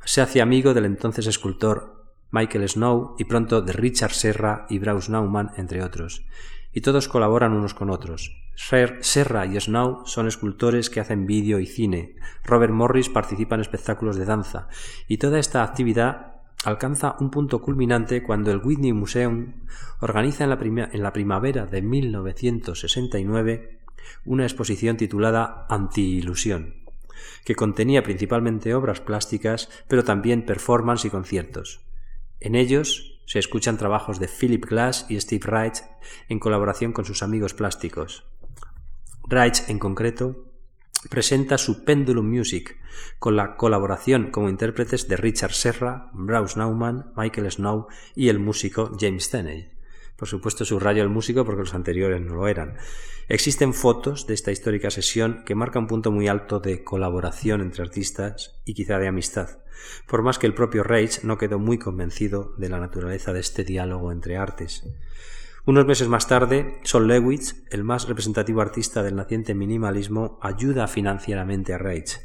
[0.05, 5.09] Se hace amigo del entonces escultor Michael Snow y pronto de Richard Serra y Braus
[5.09, 6.25] Naumann, entre otros.
[6.73, 8.37] Y todos colaboran unos con otros.
[8.55, 12.17] Serra y Snow son escultores que hacen vídeo y cine.
[12.45, 14.69] Robert Morris participa en espectáculos de danza.
[15.09, 16.32] Y toda esta actividad
[16.65, 19.55] alcanza un punto culminante cuando el Whitney Museum
[20.01, 20.51] organiza en
[21.03, 23.81] la, primavera de 1969
[24.25, 26.75] una exposición titulada Anti-ilusión,
[27.45, 31.81] que contenía principalmente obras plásticas, pero también performance y conciertos.
[32.41, 35.83] En ellos se escuchan trabajos de Philip Glass y Steve Reich
[36.29, 38.25] en colaboración con sus amigos plásticos.
[39.29, 40.52] Reich, en concreto,
[41.09, 42.77] presenta su Pendulum Music,
[43.19, 48.93] con la colaboración como intérpretes de Richard Serra, Bruce Nauman, Michael Snow y el músico
[48.99, 49.71] James Tenney.
[50.17, 52.77] Por supuesto, subrayo el músico porque los anteriores no lo eran.
[53.29, 57.83] Existen fotos de esta histórica sesión que marca un punto muy alto de colaboración entre
[57.83, 59.63] artistas y quizá de amistad
[60.07, 63.65] por más que el propio Reich no quedó muy convencido de la naturaleza de este
[63.65, 64.85] diálogo entre artes.
[65.65, 71.73] Unos meses más tarde, Sol Lewis, el más representativo artista del naciente minimalismo, ayuda financieramente
[71.73, 72.19] a Reich.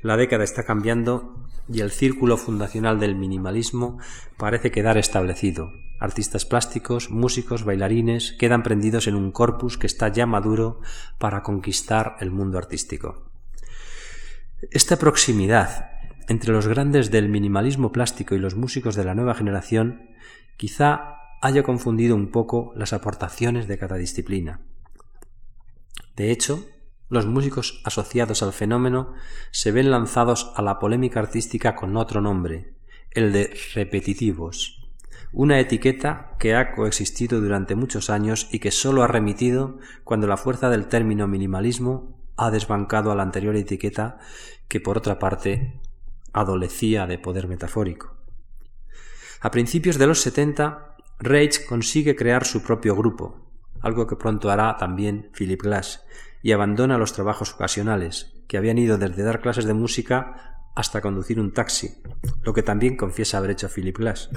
[0.00, 3.98] La década está cambiando y el círculo fundacional del minimalismo
[4.38, 5.72] parece quedar establecido.
[6.00, 10.80] Artistas plásticos, músicos, bailarines quedan prendidos en un corpus que está ya maduro
[11.18, 13.30] para conquistar el mundo artístico.
[14.70, 15.90] Esta proximidad
[16.28, 20.08] entre los grandes del minimalismo plástico y los músicos de la nueva generación,
[20.56, 24.62] quizá haya confundido un poco las aportaciones de cada disciplina.
[26.16, 26.66] De hecho,
[27.10, 29.12] los músicos asociados al fenómeno
[29.50, 32.72] se ven lanzados a la polémica artística con otro nombre,
[33.10, 34.88] el de repetitivos,
[35.34, 40.38] una etiqueta que ha coexistido durante muchos años y que sólo ha remitido cuando la
[40.38, 44.18] fuerza del término minimalismo ha desbancado a la anterior etiqueta
[44.66, 45.78] que por otra parte
[46.32, 48.16] adolecía de poder metafórico.
[49.42, 53.44] A principios de los 70, Reich consigue crear su propio grupo,
[53.80, 56.04] algo que pronto hará también Philip Glass,
[56.42, 61.40] y abandona los trabajos ocasionales, que habían ido desde dar clases de música hasta conducir
[61.40, 62.02] un taxi,
[62.42, 64.30] lo que también confiesa haber hecho Philip Glass.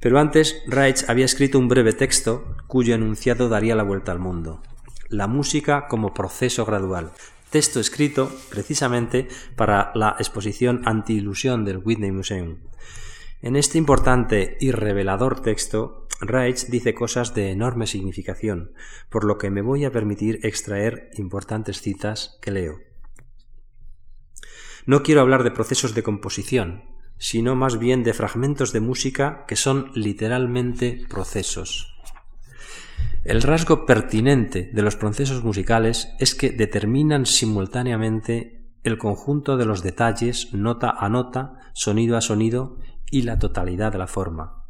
[0.00, 4.62] Pero antes, Reich había escrito un breve texto cuyo enunciado daría la vuelta al mundo.
[5.08, 7.12] La música como proceso gradual,
[7.50, 12.56] texto escrito precisamente para la exposición Anti-ilusión del Whitney Museum.
[13.42, 18.72] En este importante y revelador texto, Reich dice cosas de enorme significación,
[19.10, 22.78] por lo que me voy a permitir extraer importantes citas que leo.
[24.86, 26.84] No quiero hablar de procesos de composición,
[27.18, 31.98] sino más bien de fragmentos de música que son literalmente procesos.
[33.24, 39.82] El rasgo pertinente de los procesos musicales es que determinan simultáneamente el conjunto de los
[39.82, 42.78] detalles nota a nota, sonido a sonido
[43.12, 44.64] y la totalidad de la forma.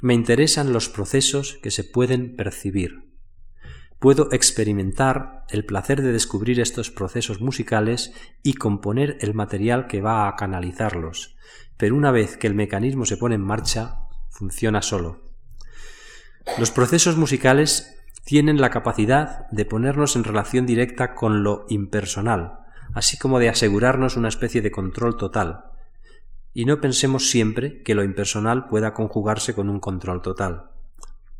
[0.00, 3.10] Me interesan los procesos que se pueden percibir.
[3.98, 8.12] Puedo experimentar el placer de descubrir estos procesos musicales
[8.42, 11.36] y componer el material que va a canalizarlos,
[11.76, 13.96] pero una vez que el mecanismo se pone en marcha,
[14.30, 15.24] funciona solo.
[16.58, 22.60] Los procesos musicales tienen la capacidad de ponernos en relación directa con lo impersonal,
[22.94, 25.64] así como de asegurarnos una especie de control total.
[26.56, 30.70] Y no pensemos siempre que lo impersonal pueda conjugarse con un control total.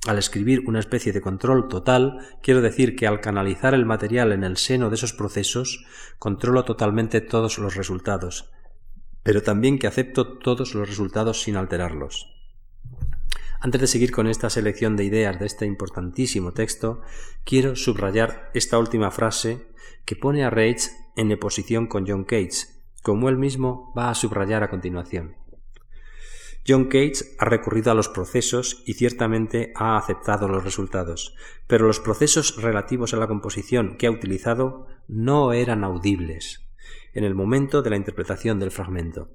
[0.06, 4.44] Al escribir una especie de control total, quiero decir que al canalizar el material en
[4.44, 5.86] el seno de esos procesos,
[6.18, 8.52] controlo totalmente todos los resultados,
[9.22, 12.28] pero también que acepto todos los resultados sin alterarlos.
[13.58, 17.00] Antes de seguir con esta selección de ideas de este importantísimo texto,
[17.42, 19.66] quiero subrayar esta última frase
[20.04, 22.75] que pone a Reich en oposición con John Cage,
[23.06, 25.36] como él mismo va a subrayar a continuación.
[26.66, 31.36] John Cage ha recurrido a los procesos y ciertamente ha aceptado los resultados,
[31.68, 36.68] pero los procesos relativos a la composición que ha utilizado no eran audibles
[37.14, 39.30] en el momento de la interpretación del fragmento.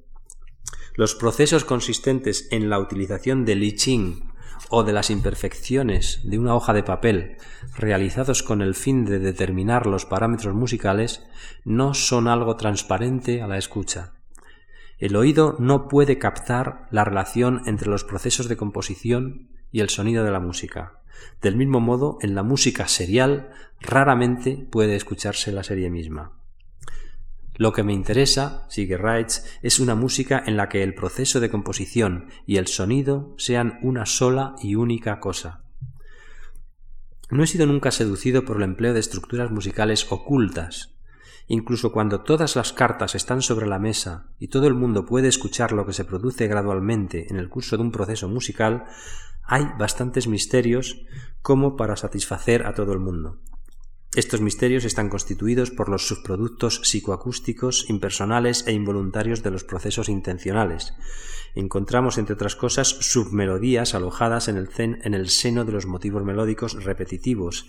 [0.95, 4.30] Los procesos consistentes en la utilización del I Ching
[4.69, 7.37] o de las imperfecciones de una hoja de papel
[7.77, 11.23] realizados con el fin de determinar los parámetros musicales
[11.65, 14.13] no son algo transparente a la escucha.
[14.97, 20.23] El oído no puede captar la relación entre los procesos de composición y el sonido
[20.23, 20.99] de la música.
[21.41, 23.49] Del mismo modo, en la música serial
[23.79, 26.40] raramente puede escucharse la serie misma.
[27.61, 31.51] Lo que me interesa, sigue Reitz, es una música en la que el proceso de
[31.51, 35.61] composición y el sonido sean una sola y única cosa.
[37.29, 40.95] No he sido nunca seducido por el empleo de estructuras musicales ocultas,
[41.45, 45.71] Incluso cuando todas las cartas están sobre la mesa y todo el mundo puede escuchar
[45.71, 48.85] lo que se produce gradualmente en el curso de un proceso musical,
[49.43, 51.05] hay bastantes misterios
[51.43, 53.39] como para satisfacer a todo el mundo.
[54.13, 60.93] Estos misterios están constituidos por los subproductos psicoacústicos impersonales e involuntarios de los procesos intencionales.
[61.55, 66.83] Encontramos, entre otras cosas, submelodías alojadas en el, en el seno de los motivos melódicos
[66.83, 67.67] repetitivos,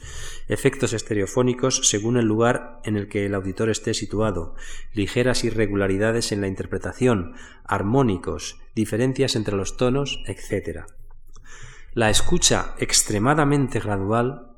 [0.48, 4.56] efectos estereofónicos según el lugar en el que el auditor esté situado,
[4.94, 10.86] ligeras irregularidades en la interpretación, armónicos, diferencias entre los tonos, etc.
[11.94, 14.51] La escucha extremadamente gradual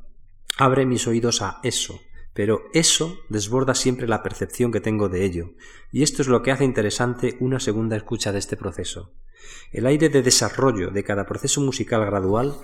[0.59, 2.01] abre mis oídos a eso,
[2.33, 5.53] pero eso desborda siempre la percepción que tengo de ello,
[5.91, 9.13] y esto es lo que hace interesante una segunda escucha de este proceso.
[9.73, 12.57] El aire de desarrollo de cada proceso musical gradual,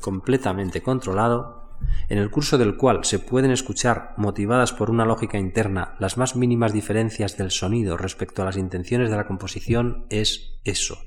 [0.00, 1.76] completamente controlado,
[2.08, 6.36] en el curso del cual se pueden escuchar, motivadas por una lógica interna, las más
[6.36, 10.98] mínimas diferencias del sonido respecto a las intenciones de la composición, es eso.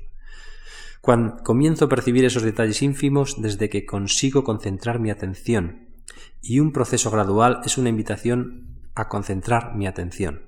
[1.00, 5.91] Cuando comienzo a percibir esos detalles ínfimos desde que consigo concentrar mi atención,
[6.40, 10.46] y un proceso gradual es una invitación a concentrar mi atención.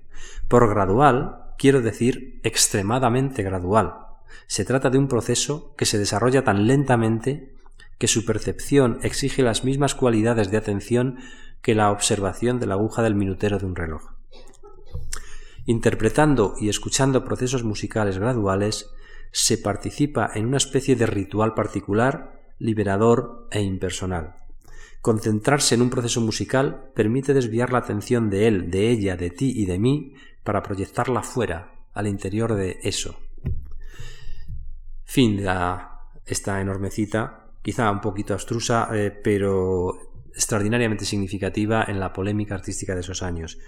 [0.49, 3.95] Por gradual quiero decir extremadamente gradual.
[4.47, 7.55] Se trata de un proceso que se desarrolla tan lentamente
[7.99, 11.19] que su percepción exige las mismas cualidades de atención
[11.63, 14.03] que la observación de la aguja del minutero de un reloj.
[15.65, 18.91] Interpretando y escuchando procesos musicales graduales,
[19.33, 24.44] se participa en una especie de ritual particular, liberador e impersonal.
[25.05, 29.53] Concentrarse en un proceso musical permite desviar la atención de él, de ella, de ti
[29.55, 33.21] y de mí para proyectarla fuera, al interior de eso.
[35.05, 35.47] Fin de
[36.25, 39.93] esta enorme cita, quizá un poquito abstrusa, eh, pero
[40.35, 43.59] extraordinariamente significativa en la polémica artística de esos años.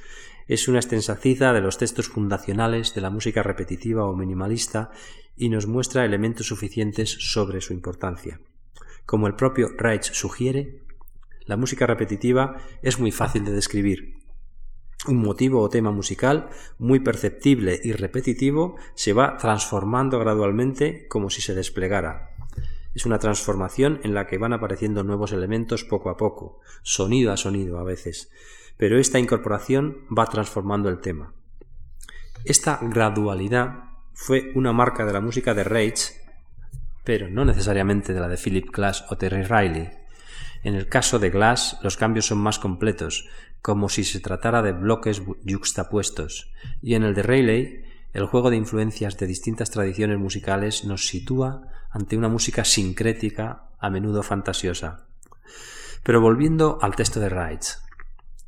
[0.47, 4.91] Es una extensa cita de los textos fundacionales de la música repetitiva o minimalista
[5.37, 8.41] y nos muestra elementos suficientes sobre su importancia.
[9.05, 10.86] Como el propio Reich sugiere,
[11.47, 14.17] la música repetitiva es muy fácil de describir.
[15.09, 21.41] Un motivo o tema musical muy perceptible y repetitivo se va transformando gradualmente como si
[21.41, 22.31] se desplegara.
[22.95, 27.37] Es una transformación en la que van apareciendo nuevos elementos poco a poco, sonido a
[27.37, 28.31] sonido a veces,
[28.77, 31.35] pero esta incorporación va transformando el tema.
[32.45, 33.85] Esta gradualidad
[34.15, 36.15] fue una marca de la música de Reich,
[37.05, 39.91] pero no necesariamente de la de Philip Glass o Terry Riley.
[40.67, 43.29] En el caso de Glass, los cambios son más completos,
[43.63, 46.51] como si se tratara de bloques yuxtapuestos,
[46.83, 51.69] y en el de Rayleigh, el juego de influencias de distintas tradiciones musicales nos sitúa
[51.89, 55.07] ante una música sincrética, a menudo fantasiosa.
[56.03, 57.79] Pero volviendo al texto de Reitz,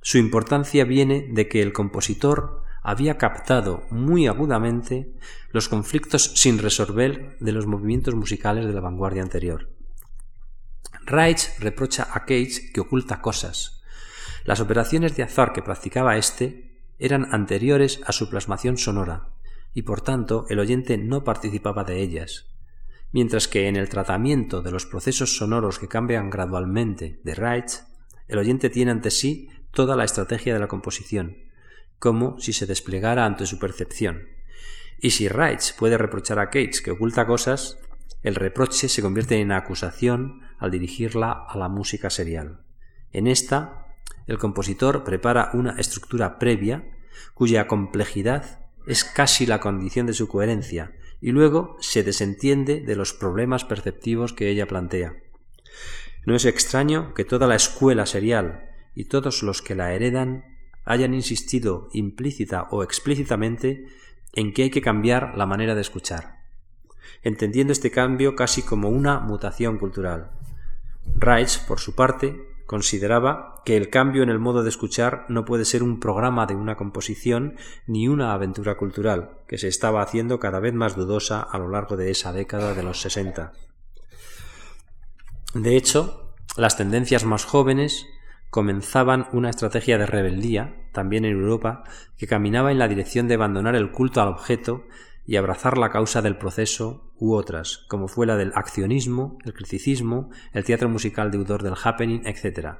[0.02, 5.14] su importancia viene de que el compositor había captado muy agudamente
[5.52, 9.78] los conflictos sin resolver de los movimientos musicales de la vanguardia anterior.
[11.05, 13.82] Reich reprocha a Cage que oculta cosas.
[14.45, 19.28] Las operaciones de azar que practicaba éste eran anteriores a su plasmación sonora,
[19.74, 22.47] y por tanto el oyente no participaba de ellas,
[23.12, 27.80] mientras que en el tratamiento de los procesos sonoros que cambian gradualmente de Reich,
[28.26, 31.36] el oyente tiene ante sí toda la estrategia de la composición,
[31.99, 34.28] como si se desplegara ante su percepción.
[35.01, 37.78] Y si Reich puede reprochar a Cage que oculta cosas,
[38.22, 42.61] el reproche se convierte en acusación al dirigirla a la música serial.
[43.12, 43.86] En esta,
[44.26, 46.84] el compositor prepara una estructura previa
[47.34, 53.12] cuya complejidad es casi la condición de su coherencia, y luego se desentiende de los
[53.12, 55.16] problemas perceptivos que ella plantea.
[56.24, 60.44] No es extraño que toda la escuela serial y todos los que la heredan
[60.84, 63.86] hayan insistido implícita o explícitamente
[64.32, 66.38] en que hay que cambiar la manera de escuchar,
[67.22, 70.38] entendiendo este cambio casi como una mutación cultural.
[71.16, 72.36] Reich, por su parte,
[72.66, 76.54] consideraba que el cambio en el modo de escuchar no puede ser un programa de
[76.54, 77.56] una composición
[77.86, 81.96] ni una aventura cultural, que se estaba haciendo cada vez más dudosa a lo largo
[81.96, 83.52] de esa década de los sesenta.
[85.54, 88.06] De hecho, las tendencias más jóvenes
[88.50, 91.84] comenzaban una estrategia de rebeldía, también en Europa,
[92.16, 94.84] que caminaba en la dirección de abandonar el culto al objeto
[95.29, 100.31] y abrazar la causa del proceso u otras, como fue la del accionismo, el criticismo,
[100.55, 102.79] el teatro musical deudor del happening, etc.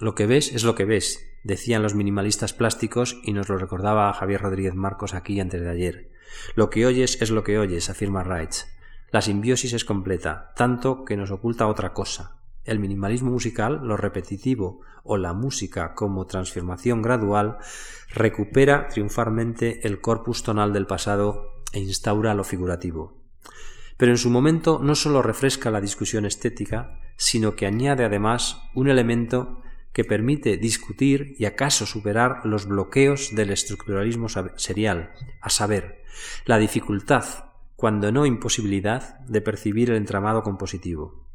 [0.00, 4.12] Lo que ves es lo que ves, decían los minimalistas plásticos y nos lo recordaba
[4.12, 6.10] Javier Rodríguez Marcos aquí antes de ayer.
[6.56, 8.66] Lo que oyes es lo que oyes, afirma Reich.
[9.12, 12.37] La simbiosis es completa, tanto que nos oculta otra cosa,
[12.68, 17.58] el minimalismo musical, lo repetitivo o la música como transformación gradual,
[18.14, 23.16] recupera triunfalmente el corpus tonal del pasado e instaura lo figurativo.
[23.96, 28.88] Pero en su momento no sólo refresca la discusión estética, sino que añade además un
[28.88, 29.60] elemento
[29.92, 36.04] que permite discutir y acaso superar los bloqueos del estructuralismo serial, a saber,
[36.44, 37.24] la dificultad,
[37.74, 41.27] cuando no imposibilidad, de percibir el entramado compositivo.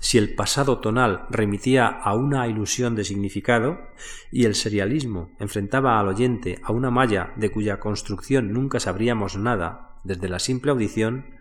[0.00, 3.80] Si el pasado tonal remitía a una ilusión de significado
[4.30, 9.96] y el serialismo enfrentaba al oyente a una malla de cuya construcción nunca sabríamos nada
[10.04, 11.38] desde la simple audición,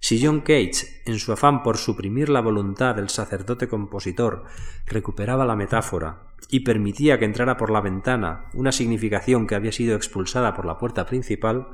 [0.00, 4.44] si John Cage, en su afán por suprimir la voluntad del sacerdote compositor,
[4.86, 9.96] recuperaba la metáfora y permitía que entrara por la ventana una significación que había sido
[9.96, 11.68] expulsada por la puerta principal,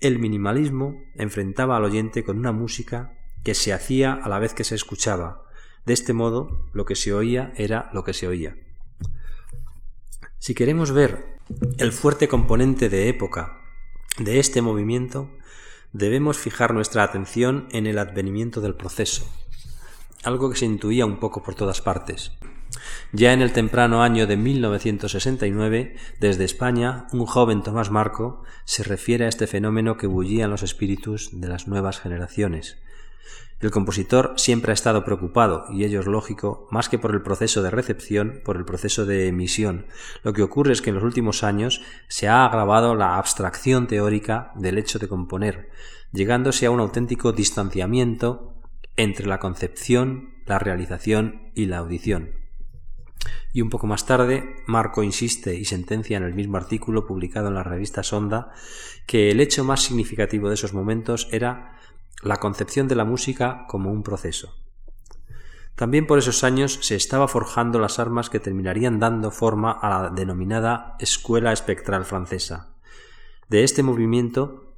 [0.00, 3.17] el minimalismo enfrentaba al oyente con una música
[3.48, 5.46] que se hacía a la vez que se escuchaba.
[5.86, 8.54] De este modo, lo que se oía era lo que se oía.
[10.38, 11.38] Si queremos ver
[11.78, 13.62] el fuerte componente de época
[14.18, 15.30] de este movimiento,
[15.94, 19.26] debemos fijar nuestra atención en el advenimiento del proceso,
[20.24, 22.32] algo que se intuía un poco por todas partes.
[23.12, 29.24] Ya en el temprano año de 1969, desde España, un joven Tomás Marco se refiere
[29.24, 32.76] a este fenómeno que bullía en los espíritus de las nuevas generaciones,
[33.60, 37.62] el compositor siempre ha estado preocupado, y ello es lógico, más que por el proceso
[37.62, 39.86] de recepción, por el proceso de emisión.
[40.22, 44.52] Lo que ocurre es que en los últimos años se ha agravado la abstracción teórica
[44.54, 45.70] del hecho de componer,
[46.12, 48.54] llegándose a un auténtico distanciamiento
[48.96, 52.30] entre la concepción, la realización y la audición.
[53.52, 57.54] Y un poco más tarde, Marco insiste y sentencia en el mismo artículo publicado en
[57.54, 58.52] la revista Sonda
[59.06, 61.77] que el hecho más significativo de esos momentos era
[62.22, 64.54] la concepción de la música como un proceso.
[65.78, 70.10] También por esos años se estaba forjando las armas que terminarían dando forma a la
[70.10, 72.74] denominada Escuela Espectral Francesa.
[73.48, 74.74] De este movimiento,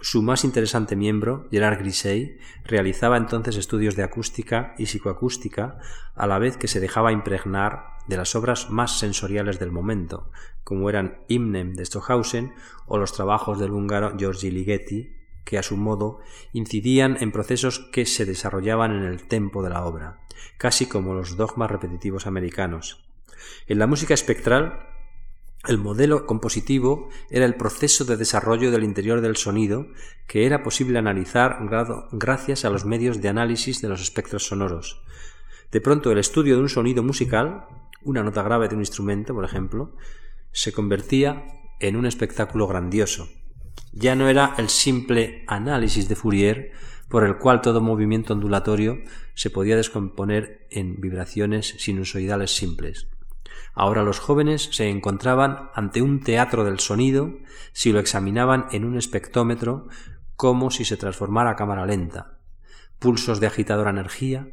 [0.00, 5.78] su más interesante miembro, Gerard Grisey, realizaba entonces estudios de acústica y psicoacústica,
[6.14, 10.30] a la vez que se dejaba impregnar de las obras más sensoriales del momento,
[10.62, 12.54] como eran Hymnem de Stockhausen
[12.86, 15.17] o los trabajos del húngaro Giorgi Ligeti
[15.48, 16.20] que a su modo
[16.52, 20.20] incidían en procesos que se desarrollaban en el tempo de la obra,
[20.58, 23.08] casi como los dogmas repetitivos americanos.
[23.66, 24.90] En la música espectral,
[25.66, 29.86] el modelo compositivo era el proceso de desarrollo del interior del sonido
[30.26, 31.60] que era posible analizar
[32.12, 35.00] gracias a los medios de análisis de los espectros sonoros.
[35.72, 37.64] De pronto el estudio de un sonido musical,
[38.02, 39.96] una nota grave de un instrumento, por ejemplo,
[40.52, 41.46] se convertía
[41.80, 43.30] en un espectáculo grandioso,
[43.92, 46.72] ya no era el simple análisis de Fourier
[47.08, 48.98] por el cual todo movimiento ondulatorio
[49.34, 53.08] se podía descomponer en vibraciones sinusoidales simples.
[53.74, 57.38] Ahora los jóvenes se encontraban ante un teatro del sonido
[57.72, 59.88] si lo examinaban en un espectómetro
[60.36, 62.38] como si se transformara a cámara lenta.
[62.98, 64.48] Pulsos de agitadora energía,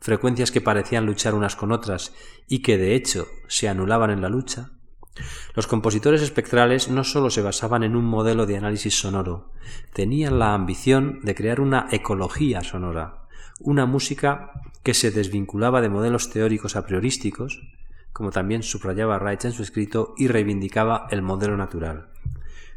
[0.00, 2.14] frecuencias que parecían luchar unas con otras
[2.48, 4.72] y que de hecho se anulaban en la lucha,
[5.54, 9.50] los compositores espectrales no sólo se basaban en un modelo de análisis sonoro,
[9.92, 13.26] tenían la ambición de crear una ecología sonora,
[13.60, 14.52] una música
[14.82, 17.62] que se desvinculaba de modelos teóricos a priorísticos,
[18.12, 22.08] como también subrayaba Reich en su escrito, y reivindicaba el modelo natural.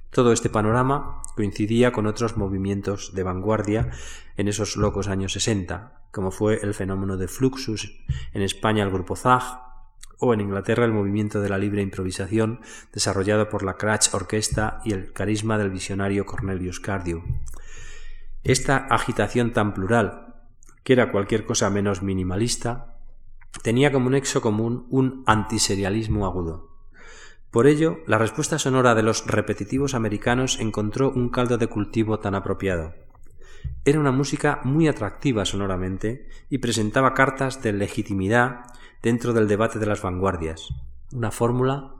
[0.09, 3.91] Todo este panorama coincidía con otros movimientos de vanguardia
[4.37, 7.95] en esos locos años 60, como fue el fenómeno de Fluxus,
[8.33, 9.68] en España el grupo Zag,
[10.19, 12.59] o en Inglaterra el movimiento de la libre improvisación
[12.93, 17.23] desarrollado por la Cratch Orquesta y el carisma del visionario Cornelius Cardew.
[18.43, 20.35] Esta agitación tan plural,
[20.83, 22.97] que era cualquier cosa menos minimalista,
[23.63, 26.69] tenía como nexo común un antiserialismo agudo.
[27.51, 32.35] Por ello, la respuesta sonora de los repetitivos americanos encontró un caldo de cultivo tan
[32.35, 32.93] apropiado.
[33.85, 38.65] Era una música muy atractiva sonoramente y presentaba cartas de legitimidad
[39.01, 40.69] dentro del debate de las vanguardias,
[41.11, 41.95] una fórmula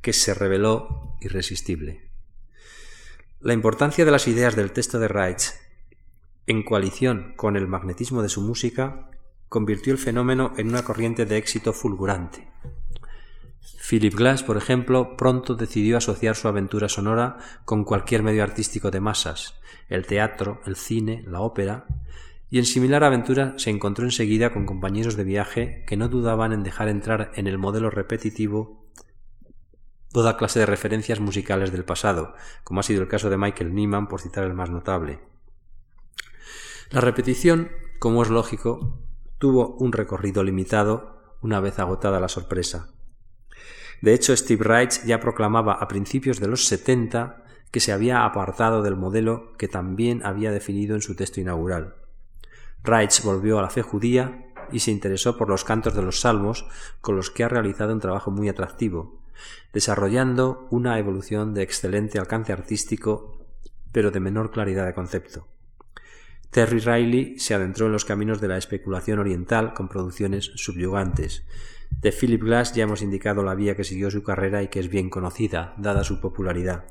[0.00, 2.10] que se reveló irresistible.
[3.40, 5.52] La importancia de las ideas del texto de Reich,
[6.46, 9.10] en coalición con el magnetismo de su música,
[9.48, 12.48] convirtió el fenómeno en una corriente de éxito fulgurante.
[13.88, 19.00] Philip Glass, por ejemplo, pronto decidió asociar su aventura sonora con cualquier medio artístico de
[19.00, 19.54] masas,
[19.88, 21.86] el teatro, el cine, la ópera,
[22.48, 26.62] y en similar aventura se encontró enseguida con compañeros de viaje que no dudaban en
[26.62, 28.86] dejar entrar en el modelo repetitivo
[30.12, 32.34] toda clase de referencias musicales del pasado,
[32.64, 35.20] como ha sido el caso de Michael Nyman, por citar el más notable.
[36.90, 39.02] La repetición, como es lógico,
[39.38, 42.94] tuvo un recorrido limitado una vez agotada la sorpresa.
[44.00, 48.82] De hecho, Steve Reich ya proclamaba a principios de los 70 que se había apartado
[48.82, 52.05] del modelo que también había definido en su texto inaugural.
[52.86, 56.66] Reich volvió a la fe judía y se interesó por los cantos de los salmos,
[57.00, 59.20] con los que ha realizado un trabajo muy atractivo,
[59.72, 63.38] desarrollando una evolución de excelente alcance artístico,
[63.92, 65.46] pero de menor claridad de concepto.
[66.50, 71.44] Terry Riley se adentró en los caminos de la especulación oriental con producciones subyugantes.
[71.90, 74.88] De Philip Glass ya hemos indicado la vía que siguió su carrera y que es
[74.88, 76.84] bien conocida, dada su popularidad.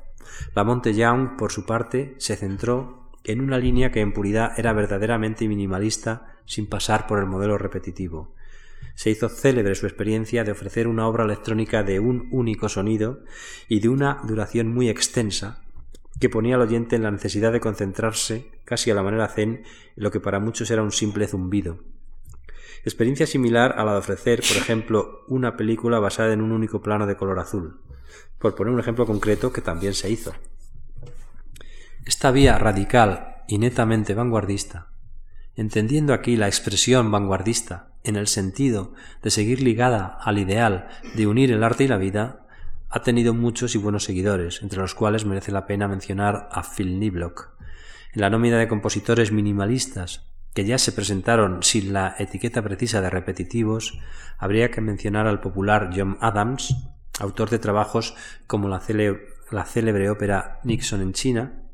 [0.54, 5.48] La Young, por su parte, se centró en una línea que en puridad era verdaderamente
[5.48, 8.34] minimalista sin pasar por el modelo repetitivo.
[8.94, 13.24] Se hizo célebre su experiencia de ofrecer una obra electrónica de un único sonido
[13.68, 15.62] y de una duración muy extensa,
[16.20, 19.64] que ponía al oyente en la necesidad de concentrarse, casi a la manera zen,
[19.96, 21.78] en lo que para muchos era un simple zumbido.
[22.84, 27.06] Experiencia similar a la de ofrecer, por ejemplo, una película basada en un único plano
[27.06, 27.80] de color azul,
[28.38, 30.32] por poner un ejemplo concreto que también se hizo.
[32.06, 34.86] Esta vía radical y netamente vanguardista,
[35.56, 38.94] entendiendo aquí la expresión vanguardista en el sentido
[39.24, 40.86] de seguir ligada al ideal
[41.16, 42.46] de unir el arte y la vida,
[42.90, 47.00] ha tenido muchos y buenos seguidores, entre los cuales merece la pena mencionar a Phil
[47.00, 47.50] Niblock.
[48.14, 53.10] En la nómina de compositores minimalistas que ya se presentaron sin la etiqueta precisa de
[53.10, 53.98] repetitivos,
[54.38, 56.72] habría que mencionar al popular John Adams,
[57.18, 58.14] autor de trabajos
[58.46, 58.80] como la,
[59.50, 61.65] la célebre ópera Nixon en China,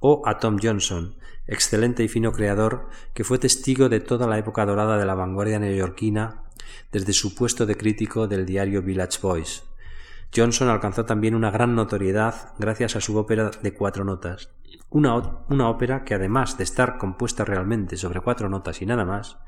[0.00, 4.66] o a Tom Johnson, excelente y fino creador que fue testigo de toda la época
[4.66, 6.42] dorada de la vanguardia neoyorquina
[6.90, 9.62] desde su puesto de crítico del diario Village Voice.
[10.34, 14.50] Johnson alcanzó también una gran notoriedad gracias a su ópera de cuatro notas,
[14.88, 15.16] una,
[15.48, 19.38] una, ópera que además de estar compuesta realmente sobre cuatro notas y nada más,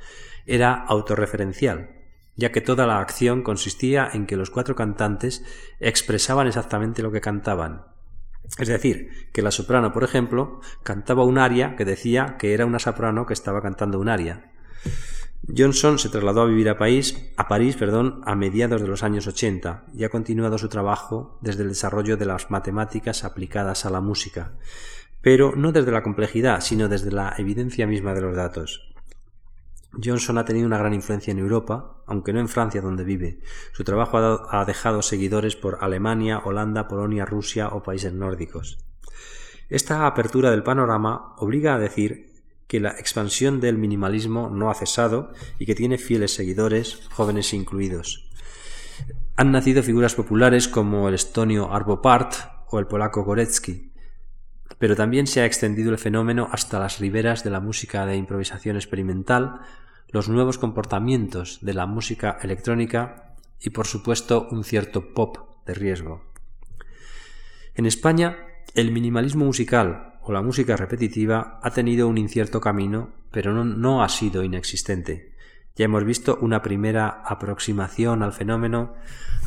[0.44, 1.90] era autorreferencial,
[2.34, 5.44] ya que toda la acción consistía en que los cuatro cantantes
[5.78, 7.91] expresaban exactamente lo que cantaban,
[8.58, 12.78] es decir, que la soprano, por ejemplo, cantaba un aria que decía que era una
[12.78, 14.50] soprano que estaba cantando un aria.
[15.56, 19.86] Johnson se trasladó a vivir a, a París perdón, a mediados de los años 80
[19.94, 24.52] y ha continuado su trabajo desde el desarrollo de las matemáticas aplicadas a la música,
[25.20, 28.91] pero no desde la complejidad, sino desde la evidencia misma de los datos.
[30.02, 33.40] Johnson ha tenido una gran influencia en Europa, aunque no en Francia donde vive.
[33.72, 38.78] Su trabajo ha dejado seguidores por Alemania, Holanda, Polonia, Rusia o países nórdicos.
[39.68, 42.32] Esta apertura del panorama obliga a decir
[42.66, 48.30] que la expansión del minimalismo no ha cesado y que tiene fieles seguidores, jóvenes incluidos.
[49.36, 52.34] Han nacido figuras populares como el estonio Arvo Part
[52.70, 53.92] o el polaco Gorecki,
[54.78, 58.76] pero también se ha extendido el fenómeno hasta las riberas de la música de improvisación
[58.76, 59.60] experimental,
[60.12, 66.22] los nuevos comportamientos de la música electrónica y por supuesto un cierto pop de riesgo.
[67.74, 68.36] En España,
[68.74, 74.08] el minimalismo musical o la música repetitiva ha tenido un incierto camino, pero no, ha
[74.08, 75.32] sido inexistente.
[75.74, 78.94] Ya hemos visto una primera aproximación al fenómeno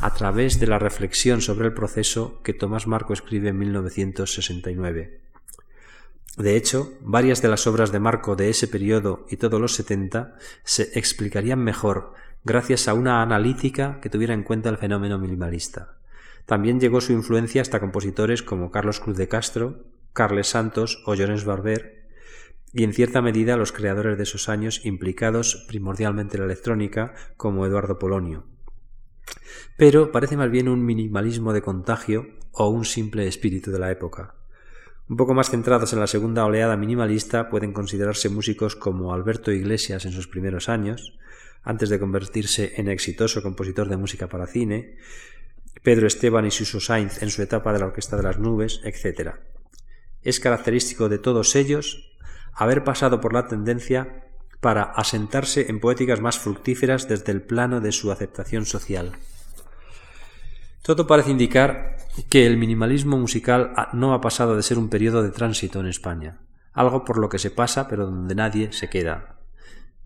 [0.00, 5.25] a través de la reflexión sobre el proceso que Tomás Marco escribe en 1969.
[6.36, 10.36] De hecho, varias de las obras de Marco de ese periodo y todos los setenta
[10.64, 12.12] se explicarían mejor
[12.44, 15.96] gracias a una analítica que tuviera en cuenta el fenómeno minimalista.
[16.44, 21.44] También llegó su influencia hasta compositores como Carlos Cruz de Castro, Carles Santos o Llorens
[21.44, 22.06] Barber,
[22.72, 27.66] y en cierta medida los creadores de esos años implicados primordialmente en la electrónica, como
[27.66, 28.44] Eduardo Polonio.
[29.76, 34.34] Pero parece más bien un minimalismo de contagio o un simple espíritu de la época.
[35.08, 40.04] Un poco más centrados en la segunda oleada minimalista pueden considerarse músicos como Alberto Iglesias
[40.04, 41.16] en sus primeros años,
[41.62, 44.96] antes de convertirse en exitoso compositor de música para cine,
[45.82, 49.34] Pedro Esteban y Suso Sainz en su etapa de la Orquesta de las Nubes, etc.
[50.22, 52.12] Es característico de todos ellos
[52.52, 54.24] haber pasado por la tendencia
[54.60, 59.12] para asentarse en poéticas más fructíferas desde el plano de su aceptación social.
[60.86, 61.96] Todo parece indicar
[62.30, 66.38] que el minimalismo musical no ha pasado de ser un periodo de tránsito en España,
[66.72, 69.40] algo por lo que se pasa pero donde nadie se queda.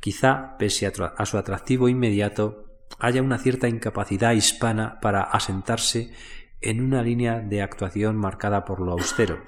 [0.01, 2.64] Quizá, pese a, su atractivo inmediato,
[2.99, 6.14] haya una cierta incapacidad hispana para asentarse
[6.62, 9.39] en una línea de actuación marcada por lo austero.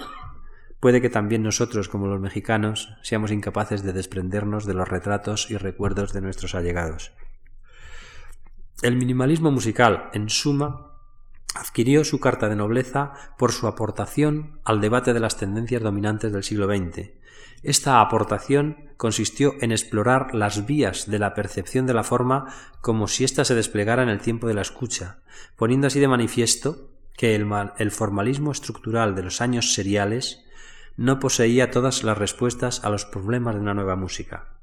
[0.80, 5.56] Puede que también nosotros, como los mexicanos, seamos incapaces de desprendernos de los retratos y
[5.56, 7.14] recuerdos de nuestros allegados.
[8.82, 10.91] El minimalismo musical, en suma,
[11.54, 16.44] adquirió su carta de nobleza por su aportación al debate de las tendencias dominantes del
[16.44, 17.10] siglo XX.
[17.62, 23.24] Esta aportación consistió en explorar las vías de la percepción de la forma como si
[23.24, 25.18] ésta se desplegara en el tiempo de la escucha,
[25.56, 27.46] poniendo así de manifiesto que el,
[27.78, 30.44] el formalismo estructural de los años seriales
[30.96, 34.58] no poseía todas las respuestas a los problemas de una nueva música.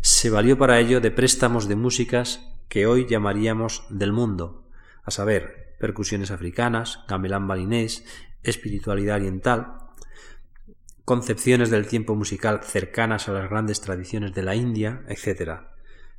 [0.00, 4.64] Se valió para ello de préstamos de músicas que hoy llamaríamos del mundo,
[5.04, 8.06] a saber, percusiones africanas, gamelán balinés,
[8.42, 9.74] espiritualidad oriental,
[11.04, 15.60] concepciones del tiempo musical cercanas a las grandes tradiciones de la India, etc.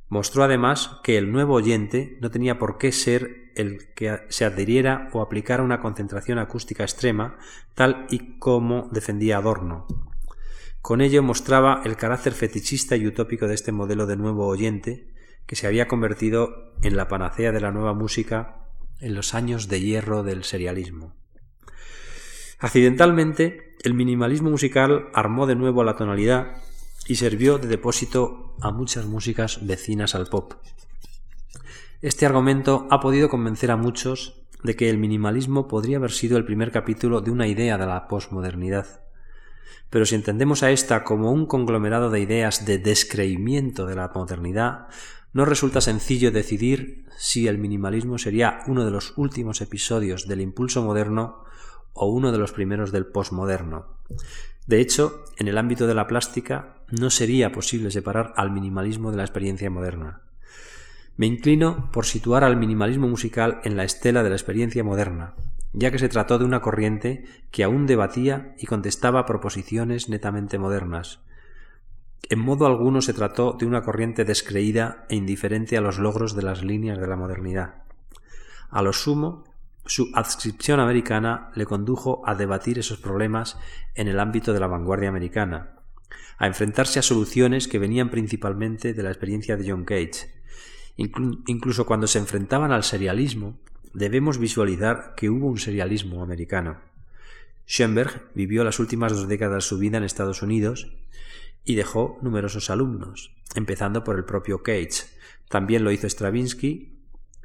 [0.08, 5.10] Mostró además que el nuevo oyente no tenía por qué ser el que se adhiriera
[5.12, 7.36] o aplicara una concentración acústica extrema,
[7.74, 9.88] tal y como defendía Adorno.
[10.80, 15.12] Con ello mostraba el carácter fetichista y utópico de este modelo de nuevo oyente,
[15.44, 18.62] que se había convertido en la panacea de la nueva música
[19.00, 21.14] en los años de hierro del serialismo.
[22.58, 26.62] Accidentalmente, el minimalismo musical armó de nuevo la tonalidad
[27.06, 30.54] y sirvió de depósito a muchas músicas vecinas al pop.
[32.02, 36.44] Este argumento ha podido convencer a muchos de que el minimalismo podría haber sido el
[36.44, 39.02] primer capítulo de una idea de la posmodernidad.
[39.90, 44.88] Pero si entendemos a esta como un conglomerado de ideas de descreimiento de la modernidad,
[45.36, 50.82] no resulta sencillo decidir si el minimalismo sería uno de los últimos episodios del impulso
[50.82, 51.44] moderno
[51.92, 53.98] o uno de los primeros del posmoderno.
[54.66, 59.18] De hecho, en el ámbito de la plástica no sería posible separar al minimalismo de
[59.18, 60.22] la experiencia moderna.
[61.18, 65.34] Me inclino por situar al minimalismo musical en la estela de la experiencia moderna,
[65.74, 71.20] ya que se trató de una corriente que aún debatía y contestaba proposiciones netamente modernas,
[72.28, 76.42] en modo alguno se trató de una corriente descreída e indiferente a los logros de
[76.42, 77.82] las líneas de la modernidad.
[78.70, 79.44] A lo sumo,
[79.84, 83.56] su adscripción americana le condujo a debatir esos problemas
[83.94, 85.76] en el ámbito de la vanguardia americana,
[86.38, 90.34] a enfrentarse a soluciones que venían principalmente de la experiencia de John Cage.
[90.96, 93.58] incluso cuando se enfrentaban al serialismo,
[93.92, 96.78] debemos visualizar que hubo un serialismo americano.
[97.66, 100.92] Schoenberg vivió las últimas dos décadas de su vida en Estados Unidos
[101.66, 105.04] y dejó numerosos alumnos, empezando por el propio Cage.
[105.50, 106.96] También lo hizo Stravinsky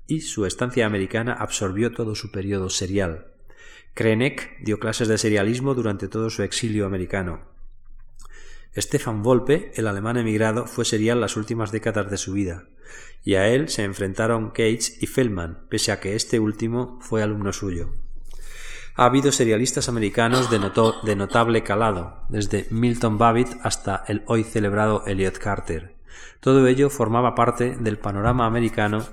[0.08, 3.28] y su estancia americana absorbió todo su periodo serial.
[3.94, 7.42] Krenek dio clases de serialismo durante todo su exilio americano.
[8.78, 12.70] Stefan Volpe, el alemán emigrado, fue serial las últimas décadas de su vida,
[13.24, 17.52] y a él se enfrentaron Cage y Feldman, pese a que este último fue alumno
[17.52, 17.92] suyo
[18.96, 20.60] ha habido serialistas americanos de,
[21.04, 25.96] de, notable calado, desde Milton Babbitt hasta el hoy celebrado Elliot Carter.
[26.40, 29.06] Todo ello formaba parte del panorama americano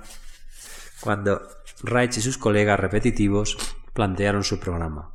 [1.01, 1.41] cuando
[1.83, 3.57] Reich y sus colegas repetitivos
[3.93, 5.11] plantearon su programa.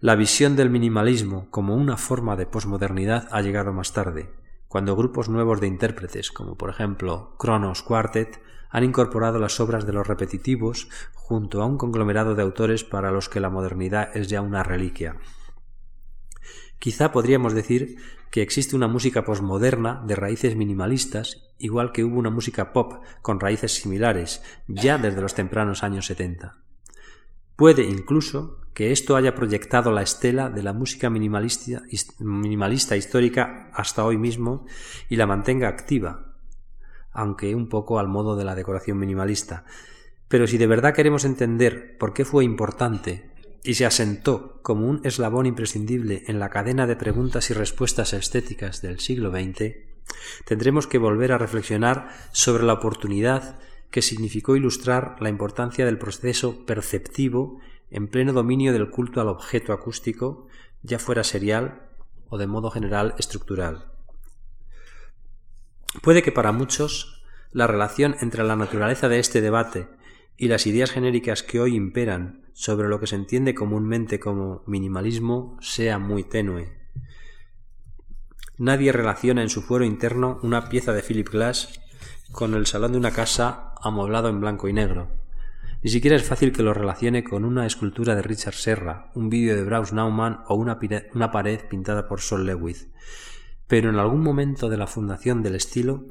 [0.00, 4.32] La visión del minimalismo como una forma de posmodernidad ha llegado más tarde,
[4.66, 9.92] cuando grupos nuevos de intérpretes, como por ejemplo Kronos Quartet, han incorporado las obras de
[9.92, 14.40] los repetitivos junto a un conglomerado de autores para los que la modernidad es ya
[14.40, 15.16] una reliquia.
[16.78, 17.96] Quizá podríamos decir
[18.30, 23.40] que existe una música posmoderna de raíces minimalistas, igual que hubo una música pop con
[23.40, 26.56] raíces similares, ya desde los tempranos años 70.
[27.56, 31.82] Puede incluso que esto haya proyectado la estela de la música minimalista,
[32.20, 34.64] minimalista histórica hasta hoy mismo
[35.10, 36.29] y la mantenga activa,
[37.20, 39.64] aunque un poco al modo de la decoración minimalista.
[40.28, 43.30] Pero si de verdad queremos entender por qué fue importante
[43.62, 48.80] y se asentó como un eslabón imprescindible en la cadena de preguntas y respuestas estéticas
[48.80, 49.76] del siglo XX,
[50.46, 53.58] tendremos que volver a reflexionar sobre la oportunidad
[53.90, 57.60] que significó ilustrar la importancia del proceso perceptivo
[57.90, 60.46] en pleno dominio del culto al objeto acústico,
[60.82, 61.82] ya fuera serial
[62.30, 63.90] o de modo general estructural.
[66.02, 67.22] Puede que para muchos
[67.52, 69.88] la relación entre la naturaleza de este debate
[70.36, 75.58] y las ideas genéricas que hoy imperan sobre lo que se entiende comúnmente como minimalismo
[75.60, 76.78] sea muy tenue.
[78.56, 81.80] Nadie relaciona en su fuero interno una pieza de Philip Glass
[82.30, 85.08] con el salón de una casa amoblado en blanco y negro.
[85.82, 89.56] Ni siquiera es fácil que lo relacione con una escultura de Richard Serra, un vídeo
[89.56, 90.78] de Braus Naumann o una,
[91.14, 92.88] una pared pintada por Sol Lewis.
[93.70, 96.06] Pero en algún momento de la fundación del estilo,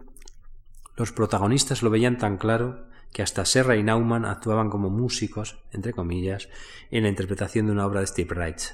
[0.96, 5.92] los protagonistas lo veían tan claro que hasta Serra y Naumann actuaban como músicos, entre
[5.92, 6.48] comillas,
[6.90, 8.74] en la interpretación de una obra de Steve Reich.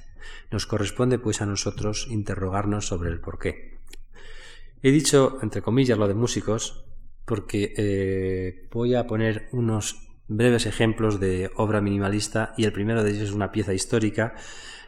[0.51, 3.79] Nos corresponde, pues, a nosotros interrogarnos sobre el porqué.
[4.83, 6.85] He dicho, entre comillas, lo de músicos,
[7.25, 9.95] porque eh, voy a poner unos
[10.27, 14.35] breves ejemplos de obra minimalista y el primero de ellos es una pieza histórica,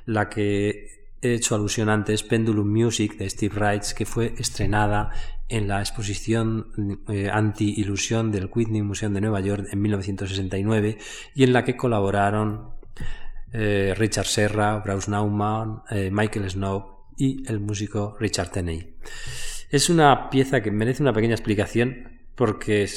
[0.05, 5.11] la que he hecho alusión antes, Pendulum Music de Steve Reich, que fue estrenada
[5.49, 10.97] en la exposición eh, anti-ilusión del Whitney Museum de Nueva York en 1969
[11.35, 12.71] y en la que colaboraron
[13.53, 18.95] eh, Richard Serra, Braus Naumann, eh, Michael Snow y el músico Richard Tenney.
[19.69, 22.87] Es una pieza que merece una pequeña explicación porque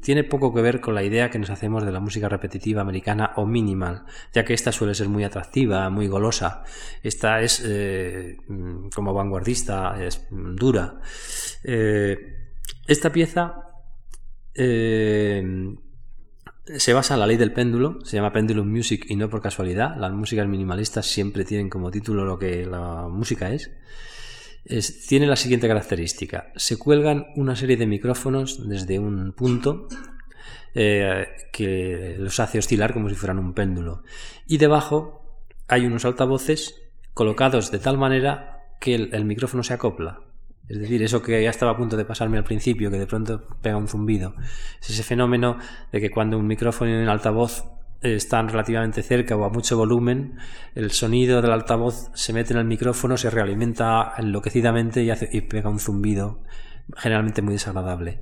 [0.00, 3.32] tiene poco que ver con la idea que nos hacemos de la música repetitiva americana
[3.36, 6.64] o minimal, ya que esta suele ser muy atractiva, muy golosa.
[7.02, 10.98] Esta es eh, mm, como vanguardista, es dura.
[11.62, 12.16] Eh,
[12.86, 13.66] esta pieza
[14.54, 15.44] eh,
[16.64, 19.94] se basa en la ley del péndulo, se llama Pendulum Music y no por casualidad.
[19.98, 23.70] Las músicas minimalistas siempre tienen como título lo que la música es
[25.08, 26.52] tiene la siguiente característica.
[26.56, 29.88] Se cuelgan una serie de micrófonos desde un punto
[30.74, 34.02] eh, que los hace oscilar como si fueran un péndulo.
[34.46, 36.82] Y debajo hay unos altavoces
[37.14, 40.20] colocados de tal manera que el, micrófono se acopla.
[40.68, 43.46] Es decir, eso que ya estaba a punto de pasarme al principio, que de pronto
[43.62, 44.34] pega un zumbido.
[44.80, 45.58] Es ese fenómeno
[45.92, 47.64] de que cuando un micrófono un altavoz
[48.02, 50.38] están relativamente cerca o a mucho volumen,
[50.74, 55.80] el sonido del altavoz se mete en el micrófono, se realimenta enloquecidamente y, pega un
[55.80, 56.42] zumbido
[56.96, 58.20] generalmente muy desagradable.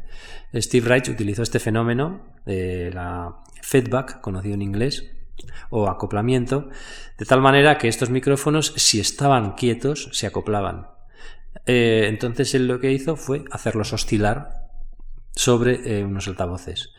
[0.54, 5.10] Steve Reich utilizó este fenómeno de la feedback, conocido en inglés,
[5.70, 6.68] o acoplamiento,
[7.18, 10.88] de tal manera que estos micrófonos, si estaban quietos, se acoplaban.
[11.66, 14.68] Eh, entonces él lo que hizo fue hacerlos oscilar
[15.34, 16.92] sobre eh, unos altavoces.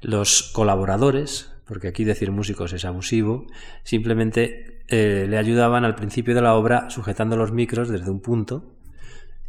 [0.00, 3.46] Los colaboradores, porque aquí decir músicos es abusivo,
[3.82, 8.76] simplemente eh, le ayudaban al principio de la obra sujetando los micros desde un punto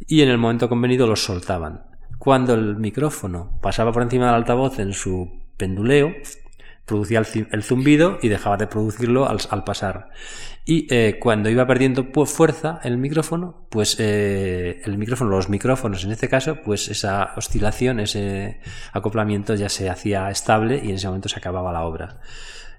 [0.06, 1.84] y en el momento convenido los soltaban.
[2.18, 6.12] Cuando el micrófono pasaba por encima del altavoz en su penduleo,
[6.84, 10.08] producía el, zumbido y dejaba de producirlo al, pasar.
[10.70, 16.12] Y eh, cuando iba perdiendo fuerza el micrófono, pues eh, el micrófono, los micrófonos en
[16.12, 18.60] este caso, pues esa oscilación, ese
[18.92, 22.20] acoplamiento ya se hacía estable y en ese momento se acababa la obra.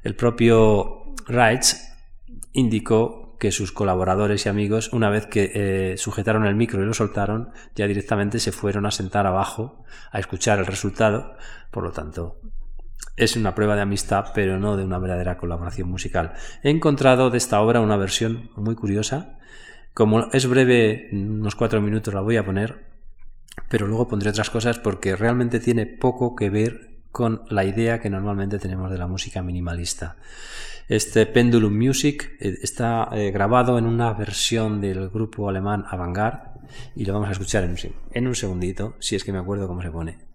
[0.03, 1.77] El propio Reich
[2.53, 6.93] indicó que sus colaboradores y amigos, una vez que eh, sujetaron el micro y lo
[6.93, 11.37] soltaron, ya directamente se fueron a sentar abajo a escuchar el resultado.
[11.71, 12.39] Por lo tanto,
[13.19, 16.33] es una prueba de amistad, pero no de una verdadera colaboración musical.
[16.63, 19.37] He encontrado de esta obra una versión muy curiosa.
[19.93, 22.85] Como es breve, unos cuatro minutos la voy a poner,
[23.67, 28.09] pero luego pondré otras cosas porque realmente tiene poco que ver con la idea que
[28.09, 30.15] normalmente tenemos de la música minimalista.
[30.87, 36.49] Este Pendulum Music eh, está eh, grabado en una versión del grupo alemán Avantgarde
[36.95, 37.67] y lo vamos a escuchar
[38.13, 40.28] en un segundito, si es que me acuerdo cómo se pone.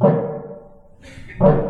[0.00, 0.14] Thank
[1.40, 1.69] you.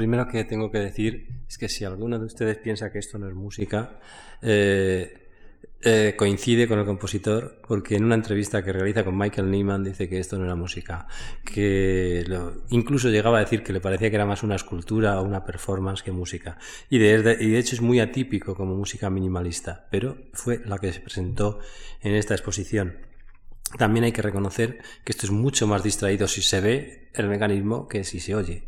[0.00, 3.28] Primero que tengo que decir es que si alguno de ustedes piensa que esto no
[3.28, 4.00] es música,
[4.40, 5.28] eh,
[5.82, 10.08] eh, coincide con el compositor porque en una entrevista que realiza con Michael Nyman dice
[10.08, 11.06] que esto no era música,
[11.44, 12.24] que
[12.70, 16.02] incluso llegaba a decir que le parecía que era más una escultura o una performance
[16.02, 16.56] que música.
[16.88, 21.58] Y de hecho es muy atípico como música minimalista, pero fue la que se presentó
[22.00, 22.96] en esta exposición.
[23.76, 27.86] También hay que reconocer que esto es mucho más distraído si se ve el mecanismo
[27.86, 28.64] que si se oye,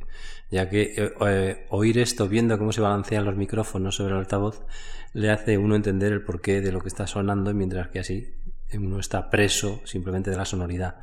[0.53, 4.63] ya que eh, eh, oír esto viendo cómo se balancean los micrófonos sobre el altavoz
[5.15, 8.35] le hace uno entender el porqué de lo que está sonando, mientras que así
[8.75, 10.97] uno está preso simplemente de la sonoridad.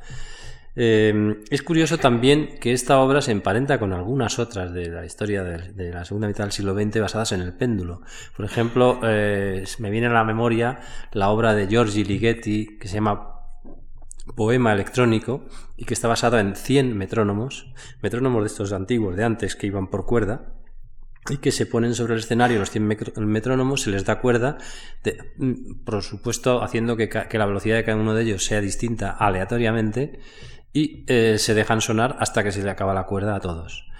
[0.76, 5.42] Eh, es curioso también que esta obra se emparenta con algunas otras de la historia
[5.42, 8.02] de, la segunda mitad del siglo XX basadas en el péndulo.
[8.36, 10.80] Por ejemplo, me viene a la memoria
[11.12, 13.39] la obra de Giorgi Ligeti que se llama
[14.34, 17.72] poema electrónico y que está basado en 100 metrónomos,
[18.02, 20.54] metrónomos de estos antiguos, de antes, que iban por cuerda,
[21.28, 22.86] y que se ponen sobre el escenario los 100
[23.26, 24.58] metrónomos, se les da cuerda,
[25.36, 30.20] mm, por supuesto haciendo que, la velocidad de cada uno de ellos sea distinta aleatoriamente,
[30.72, 33.90] y eh, se dejan sonar hasta que se le acaba la cuerda a todos.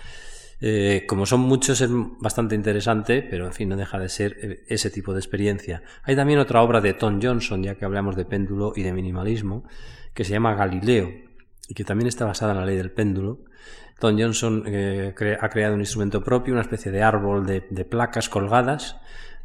[0.63, 4.65] Eh, como son muchos es bastante interesante, pero en fin, no deja de ser eh,
[4.69, 5.83] ese tipo de experiencia.
[6.03, 9.65] Hay también otra obra de Tom Johnson, ya que hablamos de péndulo y de minimalismo,
[10.15, 11.13] que se llama Galileo
[11.69, 13.39] y que también está basada en la ley del péndulo.
[14.01, 18.97] Tom Johnson eh, ha creado un instrumento propio, una especie de árbol de, placas colgadas,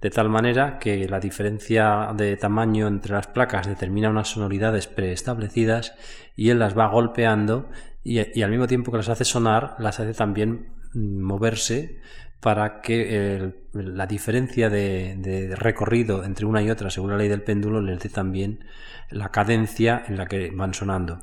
[0.01, 5.93] de tal manera que la diferencia de tamaño entre las placas determina unas sonoridades preestablecidas
[6.35, 7.69] y él las va golpeando
[8.03, 11.99] y, al mismo tiempo que las hace sonar, las hace también mm, moverse
[12.39, 17.81] para que la diferencia de, recorrido entre una y otra, según la ley del péndulo,
[17.81, 18.65] les dé también
[19.09, 21.19] la cadencia en la que van sonando.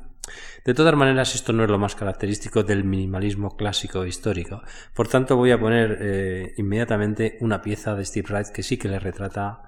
[0.63, 4.63] De todas maneras, esto no es lo más característico del minimalismo clásico histórico.
[4.93, 8.87] Por tanto, voy a poner eh, inmediatamente una pieza de Steve Wright que sí que
[8.87, 9.63] le retrata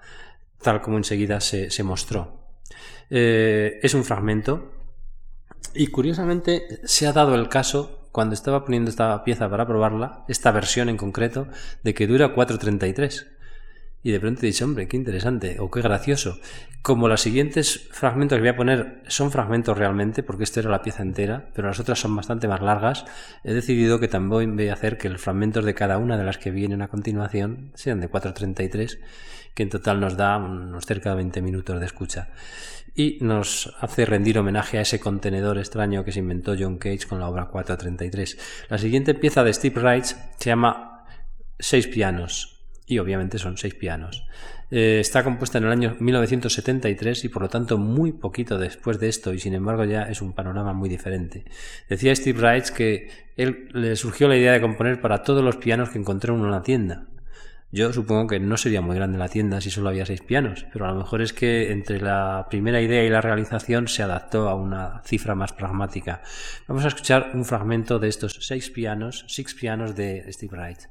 [0.61, 2.39] tal como enseguida se, mostró.
[3.09, 4.71] Eh, es un fragmento
[5.73, 10.49] y curiosamente se ha dado el caso, cuando estaba poniendo esta pieza para probarla, esta
[10.53, 11.49] versión en concreto,
[11.83, 13.27] de que dura 4.33
[14.03, 16.39] y de pronto dices, hombre, qué interesante o qué gracioso.
[16.81, 20.81] Como los siguientes fragmentos que voy a poner son fragmentos realmente, porque esto era la
[20.81, 23.03] pieza entera, pero las otras son bastante más largas,
[23.43, 26.37] he decidido que también voy a hacer que los fragmentos de cada una de las
[26.37, 28.97] que vienen a continuación sean de 4.33,
[29.53, 32.29] que en total nos da unos cerca de 20 minutos de escucha.
[32.95, 37.19] Y nos hace rendir homenaje a ese contenedor extraño que se inventó John Cage con
[37.19, 38.67] la obra 433.
[38.69, 41.05] La siguiente pieza de Steve Wright se llama
[41.59, 42.55] Seis pianos
[42.87, 44.25] y obviamente son seis pianos.
[44.71, 49.09] Eh, está compuesta en el año 1973 y por lo tanto muy poquito después de
[49.09, 51.45] esto y sin embargo ya es un panorama muy diferente.
[51.89, 55.89] Decía Steve Wright que él le surgió la idea de componer para todos los pianos
[55.89, 57.07] que encontró en una tienda.
[57.75, 60.85] Yo supongo que no sería muy grande la tienda si solo había seis pianos, pero
[60.85, 64.55] a lo mejor es que entre la primera idea y la realización se adaptó a
[64.55, 66.21] una cifra más pragmática.
[66.69, 70.83] Vamos a escuchar un fragmento de estos seis pianos, six pianos de Steve Wright.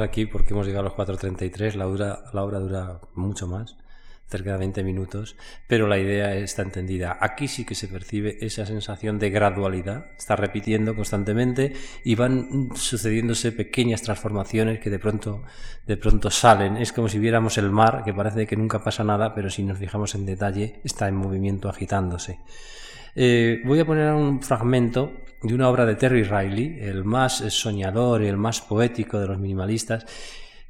[0.00, 3.76] Aquí porque hemos llegado a los 4.33, la, la obra dura mucho más
[4.32, 5.36] cerca de 20 minutos,
[5.68, 7.18] pero la idea está entendida.
[7.20, 13.52] Aquí sí que se percibe esa sensación de gradualidad, está repitiendo constantemente y van sucediéndose
[13.52, 15.42] pequeñas transformaciones que de pronto,
[15.86, 16.78] de pronto salen.
[16.78, 19.78] Es como si viéramos el mar, que parece que nunca pasa nada, pero si nos
[19.78, 22.38] fijamos en detalle, está en movimiento agitándose.
[23.14, 28.22] Eh, voy a poner un fragmento de una obra de Terry Riley, el más soñador
[28.22, 30.06] y el más poético de los minimalistas,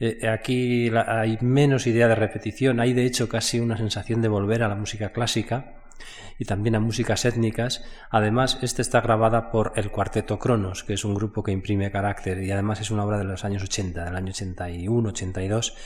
[0.00, 4.62] eh, aquí hay menos idea de repetición, hay de hecho casi una sensación de volver
[4.64, 5.81] a la música clásica
[6.42, 7.84] y también a músicas étnicas.
[8.10, 12.42] Además, esta está grabada por el Cuarteto Cronos, que es un grupo que imprime carácter
[12.42, 15.76] y además es una obra de los años 80, del año 81, 82,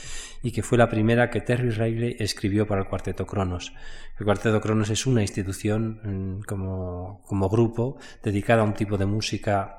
[0.43, 3.75] y que fue la primera que Terry Riley escribió para el Cuarteto Cronos.
[4.19, 6.01] El Cuarteto Cronos es una institución
[6.39, 9.77] mm, como, como grupo dedicada a un tipo de música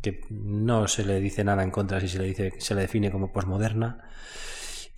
[0.00, 3.10] que no se le dice nada en contra si se le, dice, se le define
[3.10, 4.04] como posmoderna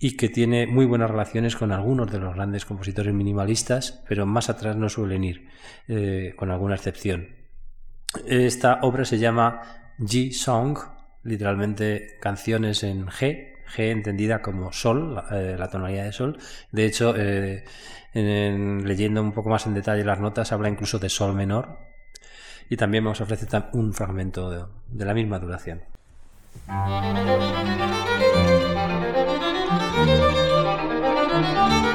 [0.03, 4.49] y que tiene muy buenas relaciones con algunos de los grandes compositores minimalistas, pero más
[4.49, 5.47] atrás no suelen ir,
[5.87, 7.29] eh, con alguna excepción.
[8.27, 10.77] Esta obra se llama G-Song,
[11.23, 16.37] literalmente canciones en G, G entendida como sol, la, eh, tonalidad de sol.
[16.73, 17.63] De hecho, eh,
[18.13, 21.79] leyendo un poco más en detalle las notas, habla incluso de sol menor,
[22.69, 25.79] y también vamos a ofrecer un fragmento de la misma duración.
[31.43, 31.92] Música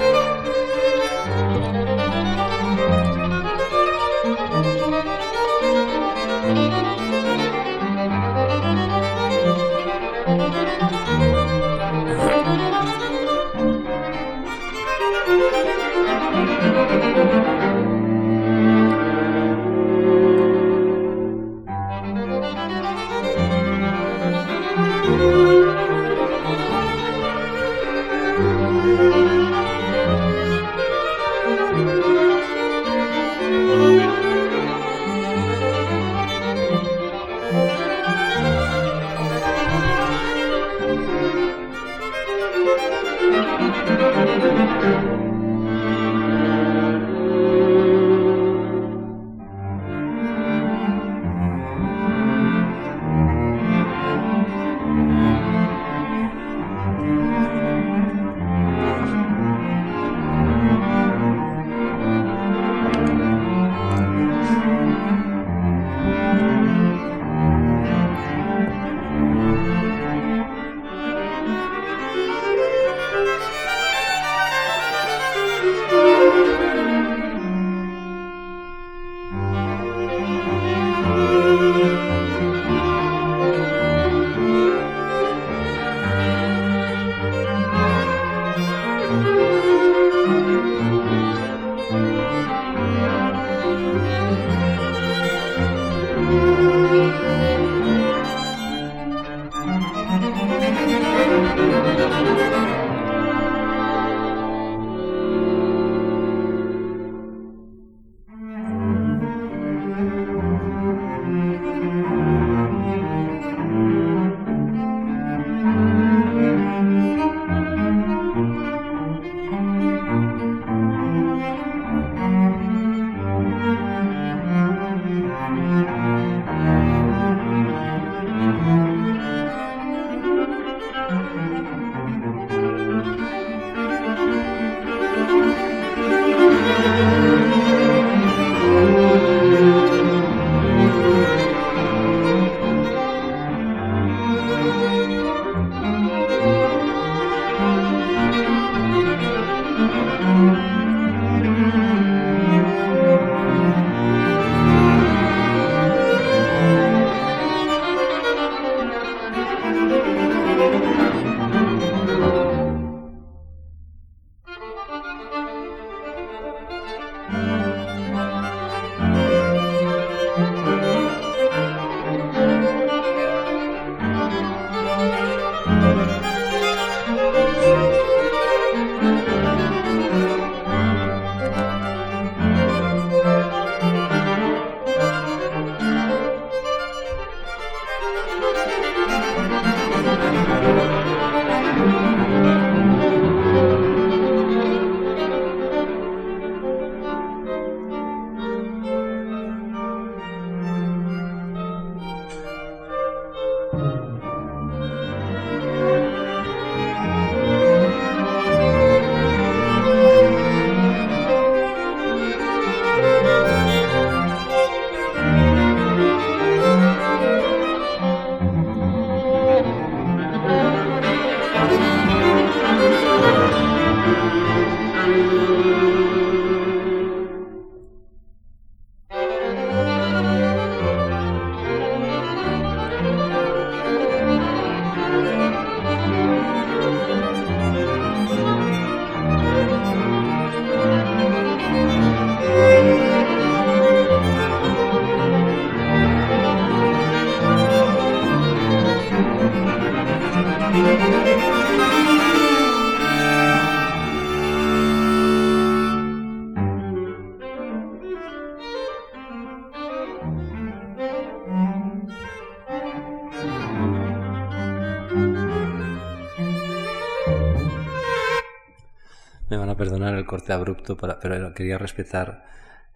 [270.28, 272.44] corte abrupto, pero quería respetar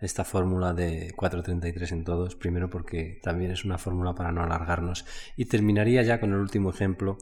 [0.02, 5.06] esta fórmula de 4.33 en todos, primero porque también es una fórmula para no alargarnos.
[5.36, 7.18] Y terminaría ya con el último ejemplo,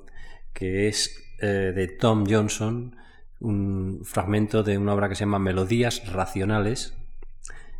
[0.52, 2.96] que es eh, de Tom Johnson,
[3.40, 6.94] un fragmento de una obra que se llama Melodías Racionales,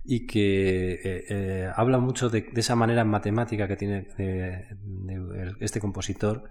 [0.05, 4.09] y que eh, eh, habla mucho de, esa manera matemática que tiene
[5.61, 6.45] este compositor.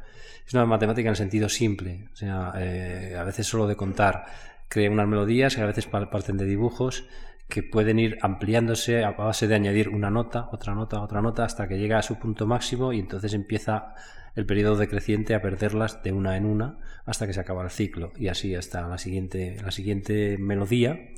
[0.45, 4.25] Es una matemática en sentido simple, o sea, a veces solo de contar
[4.69, 7.05] crea unas melodías que a veces parten de dibujos
[7.49, 11.67] que pueden ir ampliándose a base de añadir una nota, otra nota, otra nota, hasta
[11.67, 13.95] que llega a su punto máximo y entonces empieza
[14.35, 18.13] el periodo decreciente a perderlas de una en una hasta que se acaba el ciclo
[18.15, 21.09] y así hasta la siguiente, la siguiente melodía.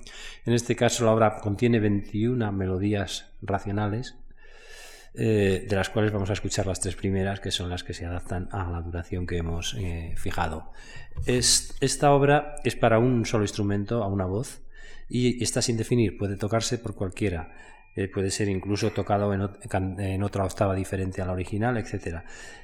[0.45, 4.15] En este caso la obra contiene 21 melodías racionales,
[5.13, 8.05] eh, de las cuales vamos a escuchar las tres primeras, que son las que se
[8.05, 10.71] adaptan a la duración que hemos eh, fijado.
[11.25, 14.61] esta obra es para un solo instrumento, a una voz,
[15.09, 17.51] y está sin definir, puede tocarse por cualquiera.
[17.93, 22.21] Eh, puede ser incluso tocado en, otra octava diferente a la original, etc.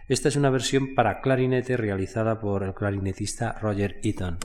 [0.07, 4.37] Esta es una versión para clarinete realizada por el clarinetista Roger Eaton.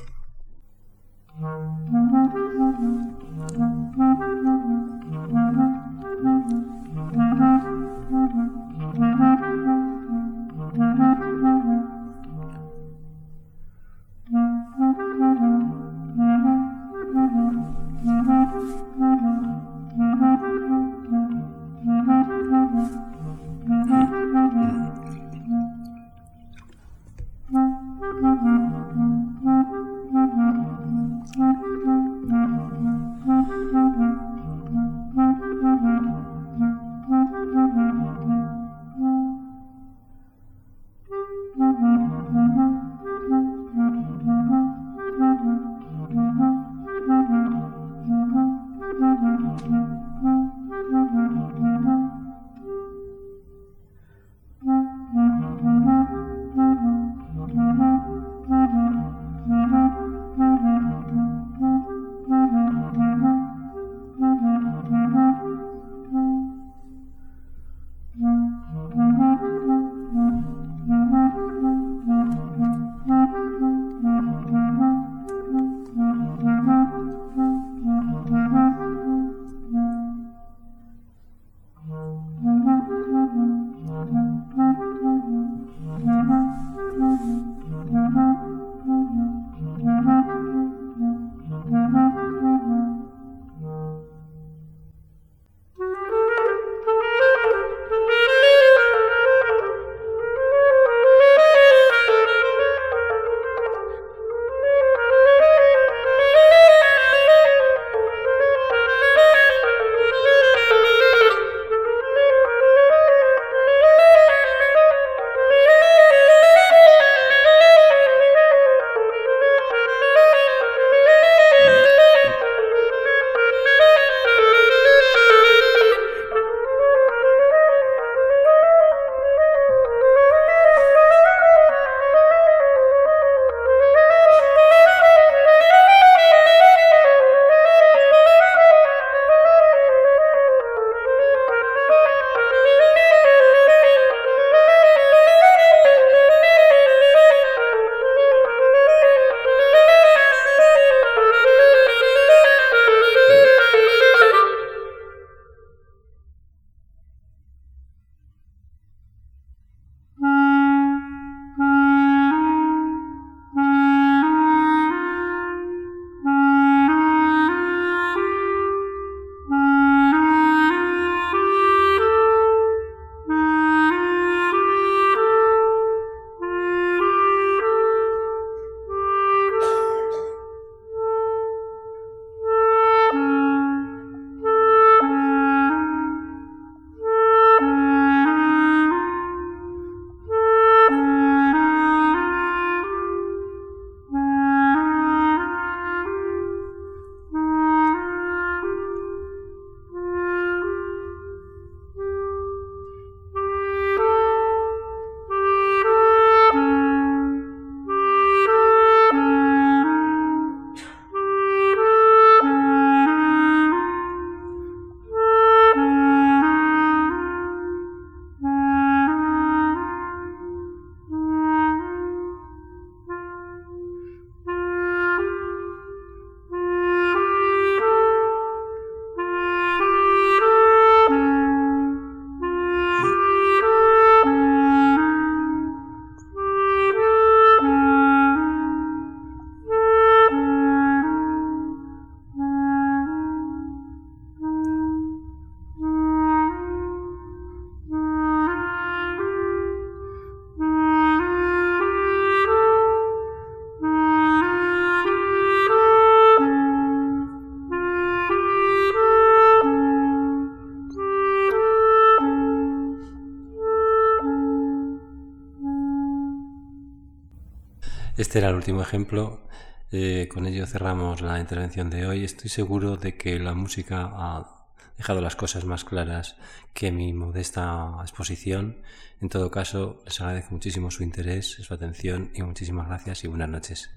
[268.32, 269.46] Este era el último ejemplo.
[269.90, 272.24] Eh, con ello cerramos la intervención de hoy.
[272.24, 276.36] Estoy seguro de que la música ha dejado las cosas más claras
[276.72, 278.78] que mi modesta exposición.
[279.20, 283.50] En todo caso, les agradezco muchísimo su interés, su atención y muchísimas gracias y buenas
[283.50, 283.90] noches.